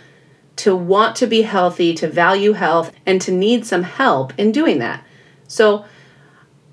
to 0.56 0.74
want 0.74 1.16
to 1.16 1.26
be 1.26 1.42
healthy, 1.42 1.94
to 1.94 2.08
value 2.08 2.52
health, 2.52 2.92
and 3.04 3.20
to 3.20 3.32
need 3.32 3.66
some 3.66 3.82
help 3.82 4.32
in 4.38 4.52
doing 4.52 4.78
that. 4.78 5.04
So 5.48 5.84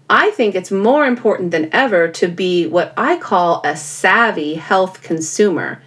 I 0.10 0.32
think 0.32 0.56
it's 0.56 0.72
more 0.72 1.06
important 1.06 1.52
than 1.52 1.70
ever 1.74 2.08
to 2.10 2.28
be 2.28 2.68
what 2.68 2.94
I 2.96 3.18
call 3.18 3.62
a 3.64 3.76
savvy 3.76 4.56
health 4.56 5.02
consumer. 5.02 5.82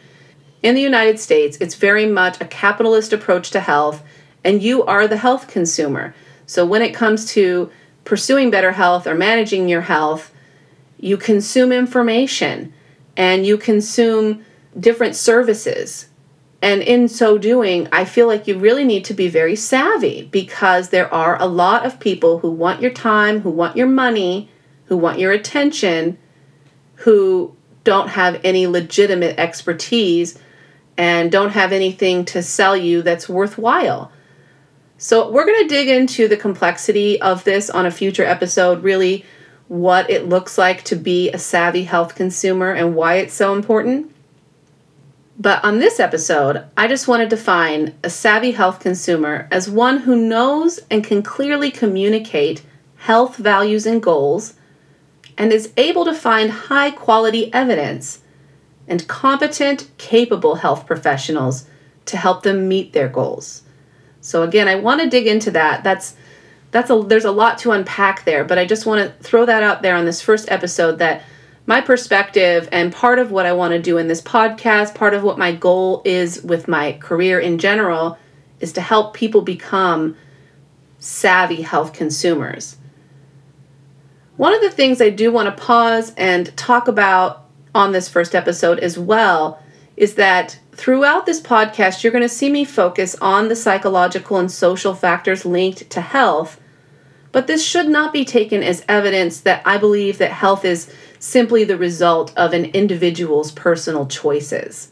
In 0.62 0.74
the 0.74 0.80
United 0.80 1.20
States, 1.20 1.58
it's 1.60 1.74
very 1.74 2.06
much 2.06 2.40
a 2.40 2.46
capitalist 2.46 3.12
approach 3.12 3.50
to 3.50 3.60
health, 3.60 4.02
and 4.42 4.62
you 4.62 4.82
are 4.84 5.06
the 5.06 5.18
health 5.18 5.46
consumer. 5.46 6.14
So 6.46 6.66
when 6.66 6.82
it 6.82 6.94
comes 6.94 7.26
to 7.32 7.70
pursuing 8.04 8.50
better 8.50 8.72
health 8.72 9.06
or 9.06 9.14
managing 9.14 9.68
your 9.68 9.82
health, 9.82 10.32
you 10.98 11.16
consume 11.16 11.72
information 11.72 12.72
and 13.16 13.46
you 13.46 13.56
consume 13.56 14.44
different 14.78 15.16
services 15.16 16.06
and 16.64 16.80
in 16.80 17.08
so 17.08 17.36
doing, 17.36 17.88
I 17.92 18.06
feel 18.06 18.26
like 18.26 18.48
you 18.48 18.58
really 18.58 18.84
need 18.84 19.04
to 19.04 19.12
be 19.12 19.28
very 19.28 19.54
savvy 19.54 20.22
because 20.22 20.88
there 20.88 21.12
are 21.12 21.36
a 21.38 21.44
lot 21.44 21.84
of 21.84 22.00
people 22.00 22.38
who 22.38 22.50
want 22.50 22.80
your 22.80 22.90
time, 22.90 23.40
who 23.40 23.50
want 23.50 23.76
your 23.76 23.86
money, 23.86 24.48
who 24.86 24.96
want 24.96 25.18
your 25.18 25.30
attention, 25.30 26.16
who 26.94 27.54
don't 27.84 28.08
have 28.08 28.40
any 28.42 28.66
legitimate 28.66 29.38
expertise 29.38 30.38
and 30.96 31.30
don't 31.30 31.50
have 31.50 31.70
anything 31.70 32.24
to 32.24 32.42
sell 32.42 32.74
you 32.74 33.02
that's 33.02 33.28
worthwhile. 33.28 34.10
So, 35.04 35.28
we're 35.30 35.44
going 35.44 35.60
to 35.64 35.68
dig 35.68 35.88
into 35.88 36.28
the 36.28 36.36
complexity 36.38 37.20
of 37.20 37.44
this 37.44 37.68
on 37.68 37.84
a 37.84 37.90
future 37.90 38.24
episode, 38.24 38.82
really, 38.82 39.26
what 39.68 40.08
it 40.08 40.30
looks 40.30 40.56
like 40.56 40.82
to 40.84 40.96
be 40.96 41.28
a 41.28 41.38
savvy 41.38 41.84
health 41.84 42.14
consumer 42.14 42.72
and 42.72 42.94
why 42.94 43.16
it's 43.16 43.34
so 43.34 43.52
important. 43.54 44.10
But 45.38 45.62
on 45.62 45.78
this 45.78 46.00
episode, 46.00 46.64
I 46.74 46.88
just 46.88 47.06
want 47.06 47.20
to 47.20 47.28
define 47.28 47.94
a 48.02 48.08
savvy 48.08 48.52
health 48.52 48.80
consumer 48.80 49.46
as 49.50 49.68
one 49.68 49.98
who 49.98 50.16
knows 50.16 50.80
and 50.90 51.04
can 51.04 51.22
clearly 51.22 51.70
communicate 51.70 52.62
health 52.96 53.36
values 53.36 53.84
and 53.84 54.02
goals 54.02 54.54
and 55.36 55.52
is 55.52 55.70
able 55.76 56.06
to 56.06 56.14
find 56.14 56.50
high 56.50 56.90
quality 56.90 57.52
evidence 57.52 58.22
and 58.88 59.06
competent, 59.06 59.90
capable 59.98 60.54
health 60.54 60.86
professionals 60.86 61.66
to 62.06 62.16
help 62.16 62.42
them 62.42 62.66
meet 62.66 62.94
their 62.94 63.08
goals. 63.08 63.63
So 64.24 64.42
again, 64.42 64.68
I 64.68 64.76
want 64.76 65.02
to 65.02 65.10
dig 65.10 65.26
into 65.26 65.50
that. 65.50 65.84
That's 65.84 66.16
that's 66.70 66.88
a 66.88 67.04
there's 67.06 67.26
a 67.26 67.30
lot 67.30 67.58
to 67.58 67.72
unpack 67.72 68.24
there, 68.24 68.42
but 68.42 68.58
I 68.58 68.64
just 68.64 68.86
want 68.86 69.06
to 69.06 69.22
throw 69.22 69.44
that 69.44 69.62
out 69.62 69.82
there 69.82 69.94
on 69.94 70.06
this 70.06 70.22
first 70.22 70.50
episode 70.50 70.98
that 70.98 71.22
my 71.66 71.82
perspective 71.82 72.66
and 72.72 72.90
part 72.90 73.18
of 73.18 73.30
what 73.30 73.44
I 73.44 73.52
want 73.52 73.72
to 73.72 73.82
do 73.82 73.98
in 73.98 74.08
this 74.08 74.22
podcast, 74.22 74.94
part 74.94 75.12
of 75.12 75.22
what 75.22 75.36
my 75.36 75.52
goal 75.54 76.00
is 76.06 76.42
with 76.42 76.68
my 76.68 76.92
career 76.94 77.38
in 77.38 77.58
general 77.58 78.16
is 78.60 78.72
to 78.72 78.80
help 78.80 79.12
people 79.12 79.42
become 79.42 80.16
savvy 80.98 81.60
health 81.60 81.92
consumers. 81.92 82.78
One 84.38 84.54
of 84.54 84.62
the 84.62 84.70
things 84.70 85.02
I 85.02 85.10
do 85.10 85.30
want 85.30 85.54
to 85.54 85.62
pause 85.62 86.14
and 86.16 86.56
talk 86.56 86.88
about 86.88 87.44
on 87.74 87.92
this 87.92 88.08
first 88.08 88.34
episode 88.34 88.78
as 88.78 88.98
well 88.98 89.60
is 89.96 90.14
that 90.14 90.58
throughout 90.72 91.26
this 91.26 91.40
podcast, 91.40 92.02
you're 92.02 92.12
going 92.12 92.22
to 92.22 92.28
see 92.28 92.50
me 92.50 92.64
focus 92.64 93.14
on 93.20 93.48
the 93.48 93.56
psychological 93.56 94.38
and 94.38 94.50
social 94.50 94.94
factors 94.94 95.44
linked 95.44 95.88
to 95.90 96.00
health. 96.00 96.60
But 97.32 97.46
this 97.46 97.64
should 97.64 97.88
not 97.88 98.12
be 98.12 98.24
taken 98.24 98.62
as 98.62 98.84
evidence 98.88 99.40
that 99.40 99.62
I 99.64 99.78
believe 99.78 100.18
that 100.18 100.32
health 100.32 100.64
is 100.64 100.92
simply 101.18 101.64
the 101.64 101.78
result 101.78 102.32
of 102.36 102.52
an 102.52 102.66
individual's 102.66 103.50
personal 103.52 104.06
choices. 104.06 104.90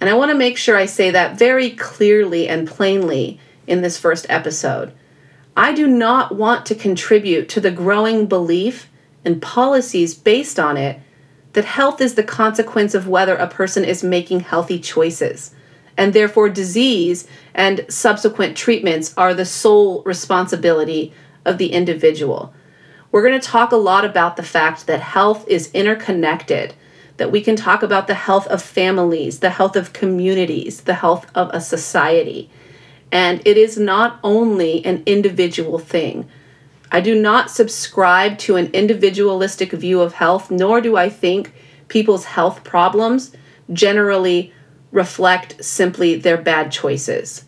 And 0.00 0.08
I 0.08 0.14
want 0.14 0.30
to 0.30 0.36
make 0.36 0.56
sure 0.56 0.76
I 0.76 0.86
say 0.86 1.10
that 1.10 1.38
very 1.38 1.70
clearly 1.70 2.48
and 2.48 2.68
plainly 2.68 3.40
in 3.66 3.82
this 3.82 3.98
first 3.98 4.26
episode. 4.28 4.92
I 5.56 5.72
do 5.72 5.86
not 5.86 6.34
want 6.34 6.66
to 6.66 6.74
contribute 6.74 7.48
to 7.50 7.60
the 7.60 7.70
growing 7.70 8.26
belief 8.26 8.88
and 9.24 9.42
policies 9.42 10.14
based 10.14 10.58
on 10.58 10.76
it 10.76 11.00
that 11.58 11.64
health 11.64 12.00
is 12.00 12.14
the 12.14 12.22
consequence 12.22 12.94
of 12.94 13.08
whether 13.08 13.34
a 13.34 13.48
person 13.48 13.84
is 13.84 14.04
making 14.04 14.38
healthy 14.38 14.78
choices, 14.78 15.52
and 15.96 16.12
therefore 16.12 16.48
disease 16.48 17.26
and 17.52 17.84
subsequent 17.88 18.56
treatments 18.56 19.12
are 19.16 19.34
the 19.34 19.44
sole 19.44 20.00
responsibility 20.04 21.12
of 21.44 21.58
the 21.58 21.72
individual. 21.72 22.54
We're 23.10 23.26
going 23.26 23.40
to 23.40 23.44
talk 23.44 23.72
a 23.72 23.76
lot 23.76 24.04
about 24.04 24.36
the 24.36 24.44
fact 24.44 24.86
that 24.86 25.00
health 25.00 25.48
is 25.48 25.72
interconnected, 25.72 26.74
that 27.16 27.32
we 27.32 27.40
can 27.40 27.56
talk 27.56 27.82
about 27.82 28.06
the 28.06 28.14
health 28.14 28.46
of 28.46 28.62
families, 28.62 29.40
the 29.40 29.50
health 29.50 29.74
of 29.74 29.92
communities, 29.92 30.82
the 30.82 30.94
health 30.94 31.26
of 31.34 31.50
a 31.52 31.60
society. 31.60 32.48
And 33.10 33.44
it 33.44 33.56
is 33.56 33.76
not 33.76 34.20
only 34.22 34.84
an 34.86 35.02
individual 35.06 35.80
thing. 35.80 36.28
I 36.90 37.00
do 37.00 37.20
not 37.20 37.50
subscribe 37.50 38.38
to 38.38 38.56
an 38.56 38.70
individualistic 38.72 39.72
view 39.72 40.00
of 40.00 40.14
health, 40.14 40.50
nor 40.50 40.80
do 40.80 40.96
I 40.96 41.08
think 41.08 41.52
people's 41.88 42.24
health 42.24 42.64
problems 42.64 43.32
generally 43.72 44.52
reflect 44.90 45.62
simply 45.62 46.16
their 46.16 46.38
bad 46.38 46.72
choices. 46.72 47.44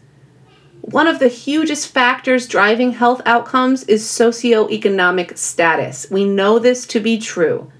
One 0.82 1.06
of 1.06 1.18
the 1.18 1.28
hugest 1.28 1.88
factors 1.88 2.46
driving 2.46 2.92
health 2.92 3.22
outcomes 3.24 3.84
is 3.84 4.04
socioeconomic 4.04 5.36
status. 5.38 6.06
We 6.10 6.24
know 6.24 6.58
this 6.58 6.86
to 6.88 7.00
be 7.00 7.18
true. 7.18 7.70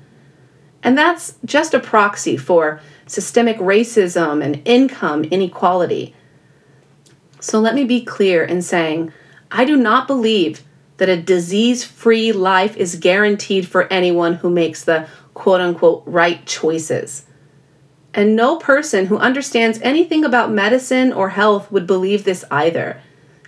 And 0.83 0.96
that's 0.96 1.35
just 1.44 1.75
a 1.75 1.81
proxy 1.81 2.37
for 2.37 2.81
systemic 3.07 3.59
racism 3.59 4.42
and 4.42 4.62
income 4.64 5.25
inequality. 5.25 6.14
So 7.40 7.59
let 7.59 7.75
me 7.75 7.85
be 7.85 8.05
clear 8.05 8.44
in 8.44 8.62
saying 8.62 9.12
I 9.51 9.64
do 9.64 9.77
not 9.77 10.07
believe 10.07 10.62
that 11.01 11.09
a 11.09 11.17
disease 11.17 11.83
free 11.83 12.31
life 12.31 12.77
is 12.77 12.97
guaranteed 12.97 13.67
for 13.67 13.91
anyone 13.91 14.35
who 14.35 14.51
makes 14.51 14.85
the 14.85 15.09
quote 15.33 15.63
unquote 15.63 16.03
right 16.05 16.45
choices. 16.45 17.25
And 18.13 18.37
no 18.37 18.57
person 18.57 19.07
who 19.07 19.17
understands 19.17 19.81
anything 19.81 20.27
about 20.27 20.53
medicine 20.53 21.11
or 21.11 21.31
health 21.31 21.73
would 21.73 21.87
believe 21.87 22.25
this 22.25 22.45
either. 22.51 23.01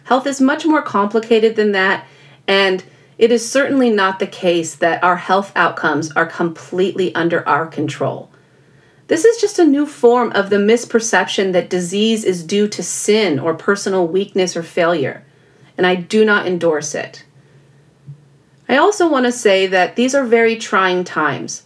Health 0.05 0.27
is 0.27 0.41
much 0.41 0.65
more 0.65 0.81
complicated 0.81 1.55
than 1.55 1.73
that, 1.73 2.07
and 2.49 2.83
it 3.19 3.31
is 3.31 3.47
certainly 3.47 3.91
not 3.91 4.19
the 4.19 4.27
case 4.27 4.75
that 4.77 5.05
our 5.05 5.17
health 5.17 5.53
outcomes 5.55 6.11
are 6.12 6.25
completely 6.25 7.15
under 7.15 7.47
our 7.47 7.67
control. 7.67 8.31
This 9.09 9.27
is 9.27 9.38
just 9.43 9.59
a 9.59 9.67
new 9.67 9.85
form 9.85 10.33
of 10.33 10.49
the 10.49 10.57
misperception 10.57 11.53
that 11.53 11.69
disease 11.69 12.25
is 12.25 12.45
due 12.45 12.67
to 12.69 12.83
sin 12.83 13.38
or 13.38 13.53
personal 13.53 14.09
weakness 14.09 14.57
or 14.57 14.62
failure, 14.62 15.23
and 15.77 15.87
I 15.87 15.97
do 15.97 16.25
not 16.25 16.47
endorse 16.47 16.95
it. 16.95 17.27
I 18.68 18.77
also 18.77 19.09
want 19.09 19.27
to 19.27 19.33
say 19.33 19.66
that 19.66 19.96
these 19.96 20.14
are 20.14 20.25
very 20.25 20.57
trying 20.57 21.05
times. 21.05 21.64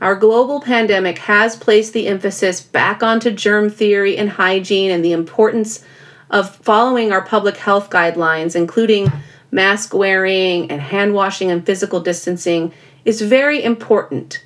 Our 0.00 0.16
global 0.16 0.60
pandemic 0.60 1.18
has 1.18 1.56
placed 1.56 1.92
the 1.92 2.06
emphasis 2.06 2.60
back 2.60 3.02
onto 3.02 3.30
germ 3.30 3.68
theory 3.68 4.16
and 4.16 4.30
hygiene 4.30 4.90
and 4.90 5.04
the 5.04 5.12
importance 5.12 5.84
of 6.30 6.56
following 6.56 7.12
our 7.12 7.22
public 7.22 7.58
health 7.58 7.90
guidelines, 7.90 8.56
including 8.56 9.12
mask 9.50 9.92
wearing 9.92 10.70
and 10.70 10.80
hand 10.80 11.12
washing 11.12 11.50
and 11.50 11.66
physical 11.66 12.00
distancing, 12.00 12.72
is 13.04 13.20
very 13.20 13.62
important. 13.62 14.42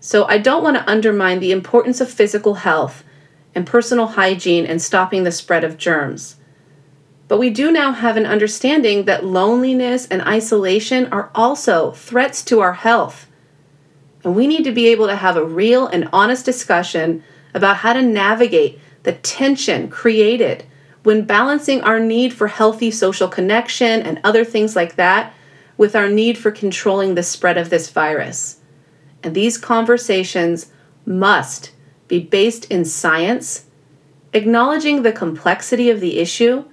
So 0.00 0.24
I 0.26 0.38
don't 0.38 0.62
want 0.62 0.76
to 0.76 0.88
undermine 0.88 1.40
the 1.40 1.52
importance 1.52 2.00
of 2.00 2.10
physical 2.10 2.54
health 2.54 3.04
and 3.54 3.66
personal 3.66 4.06
hygiene 4.06 4.64
and 4.64 4.80
stopping 4.80 5.24
the 5.24 5.32
spread 5.32 5.64
of 5.64 5.76
germs. 5.76 6.36
But 7.28 7.38
we 7.38 7.50
do 7.50 7.72
now 7.72 7.92
have 7.92 8.16
an 8.16 8.26
understanding 8.26 9.04
that 9.04 9.24
loneliness 9.24 10.06
and 10.06 10.22
isolation 10.22 11.06
are 11.12 11.30
also 11.34 11.90
threats 11.92 12.44
to 12.44 12.60
our 12.60 12.74
health. 12.74 13.26
And 14.22 14.36
we 14.36 14.46
need 14.46 14.64
to 14.64 14.72
be 14.72 14.88
able 14.88 15.06
to 15.08 15.16
have 15.16 15.36
a 15.36 15.44
real 15.44 15.86
and 15.86 16.08
honest 16.12 16.44
discussion 16.44 17.24
about 17.52 17.78
how 17.78 17.92
to 17.92 18.02
navigate 18.02 18.78
the 19.02 19.12
tension 19.12 19.88
created 19.88 20.64
when 21.02 21.24
balancing 21.24 21.80
our 21.82 22.00
need 22.00 22.32
for 22.32 22.48
healthy 22.48 22.90
social 22.90 23.28
connection 23.28 24.02
and 24.02 24.20
other 24.24 24.44
things 24.44 24.74
like 24.74 24.96
that 24.96 25.32
with 25.76 25.94
our 25.94 26.08
need 26.08 26.36
for 26.36 26.50
controlling 26.50 27.14
the 27.14 27.22
spread 27.22 27.56
of 27.56 27.70
this 27.70 27.90
virus. 27.90 28.60
And 29.22 29.34
these 29.34 29.58
conversations 29.58 30.72
must 31.04 31.72
be 32.08 32.20
based 32.20 32.64
in 32.66 32.84
science, 32.84 33.66
acknowledging 34.32 35.02
the 35.02 35.12
complexity 35.12 35.90
of 35.90 36.00
the 36.00 36.18
issue 36.18 36.64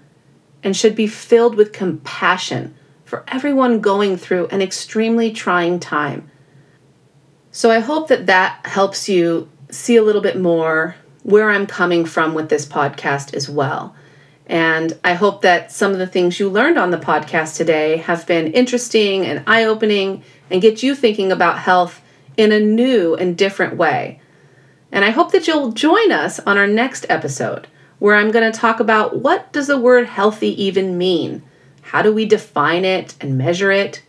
and 0.63 0.75
should 0.75 0.95
be 0.95 1.07
filled 1.07 1.55
with 1.55 1.73
compassion 1.73 2.75
for 3.03 3.23
everyone 3.27 3.79
going 3.79 4.17
through 4.17 4.47
an 4.47 4.61
extremely 4.61 5.31
trying 5.31 5.79
time. 5.79 6.29
So 7.51 7.69
I 7.69 7.79
hope 7.79 8.07
that 8.07 8.25
that 8.25 8.65
helps 8.65 9.07
you 9.07 9.49
see 9.69 9.95
a 9.95 10.03
little 10.03 10.21
bit 10.21 10.39
more 10.39 10.95
where 11.23 11.51
I'm 11.51 11.67
coming 11.67 12.05
from 12.05 12.33
with 12.33 12.49
this 12.49 12.65
podcast 12.65 13.33
as 13.33 13.49
well. 13.49 13.95
And 14.47 14.97
I 15.03 15.13
hope 15.13 15.41
that 15.41 15.71
some 15.71 15.91
of 15.91 15.99
the 15.99 16.07
things 16.07 16.39
you 16.39 16.49
learned 16.49 16.77
on 16.77 16.91
the 16.91 16.97
podcast 16.97 17.55
today 17.55 17.97
have 17.97 18.27
been 18.27 18.51
interesting 18.51 19.25
and 19.25 19.43
eye 19.47 19.63
opening 19.63 20.23
and 20.49 20.61
get 20.61 20.83
you 20.83 20.95
thinking 20.95 21.31
about 21.31 21.59
health 21.59 22.01
in 22.35 22.51
a 22.51 22.59
new 22.59 23.15
and 23.15 23.37
different 23.37 23.77
way. 23.77 24.19
And 24.91 25.05
I 25.05 25.11
hope 25.11 25.31
that 25.31 25.47
you'll 25.47 25.71
join 25.71 26.11
us 26.11 26.39
on 26.39 26.57
our 26.57 26.67
next 26.67 27.05
episode 27.09 27.67
where 27.99 28.15
I'm 28.15 28.31
going 28.31 28.51
to 28.51 28.57
talk 28.57 28.79
about 28.79 29.17
what 29.17 29.51
does 29.53 29.67
the 29.67 29.77
word 29.77 30.07
healthy 30.07 30.61
even 30.63 30.97
mean? 30.97 31.43
How 31.81 32.01
do 32.01 32.13
we 32.13 32.25
define 32.25 32.85
it 32.85 33.15
and 33.21 33.37
measure 33.37 33.71
it? 33.71 34.03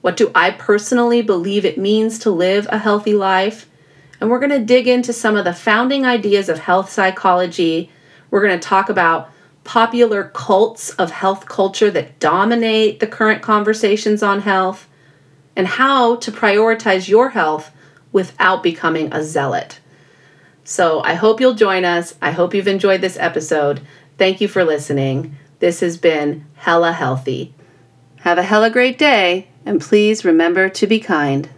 What 0.00 0.16
do 0.16 0.30
I 0.34 0.50
personally 0.50 1.22
believe 1.22 1.64
it 1.64 1.78
means 1.78 2.18
to 2.20 2.30
live 2.30 2.66
a 2.70 2.78
healthy 2.78 3.14
life? 3.14 3.68
And 4.20 4.30
we're 4.30 4.38
going 4.38 4.50
to 4.50 4.64
dig 4.64 4.88
into 4.88 5.12
some 5.12 5.36
of 5.36 5.44
the 5.44 5.52
founding 5.52 6.06
ideas 6.06 6.48
of 6.48 6.60
health 6.60 6.90
psychology. 6.90 7.90
We're 8.30 8.46
going 8.46 8.58
to 8.58 8.68
talk 8.68 8.88
about 8.88 9.30
popular 9.64 10.30
cults 10.32 10.90
of 10.90 11.10
health 11.10 11.46
culture 11.48 11.90
that 11.90 12.20
dominate 12.20 13.00
the 13.00 13.06
current 13.06 13.42
conversations 13.42 14.22
on 14.22 14.40
health, 14.40 14.88
and 15.56 15.66
how 15.66 16.16
to 16.16 16.30
prioritize 16.30 17.08
your 17.08 17.30
health 17.30 17.72
without 18.12 18.62
becoming 18.62 19.12
a 19.12 19.22
zealot. 19.22 19.80
So 20.66 21.00
I 21.04 21.14
hope 21.14 21.40
you'll 21.40 21.54
join 21.54 21.84
us. 21.84 22.16
I 22.20 22.32
hope 22.32 22.52
you've 22.52 22.66
enjoyed 22.66 23.00
this 23.00 23.16
episode. 23.18 23.80
Thank 24.18 24.40
you 24.40 24.48
for 24.48 24.64
listening. 24.64 25.36
This 25.60 25.78
has 25.78 25.96
been 25.96 26.44
Hella 26.56 26.92
Healthy. 26.92 27.54
Have 28.22 28.36
a 28.36 28.42
hella 28.42 28.68
great 28.68 28.98
day, 28.98 29.46
and 29.64 29.80
please 29.80 30.24
remember 30.24 30.68
to 30.68 30.86
be 30.88 30.98
kind. 30.98 31.48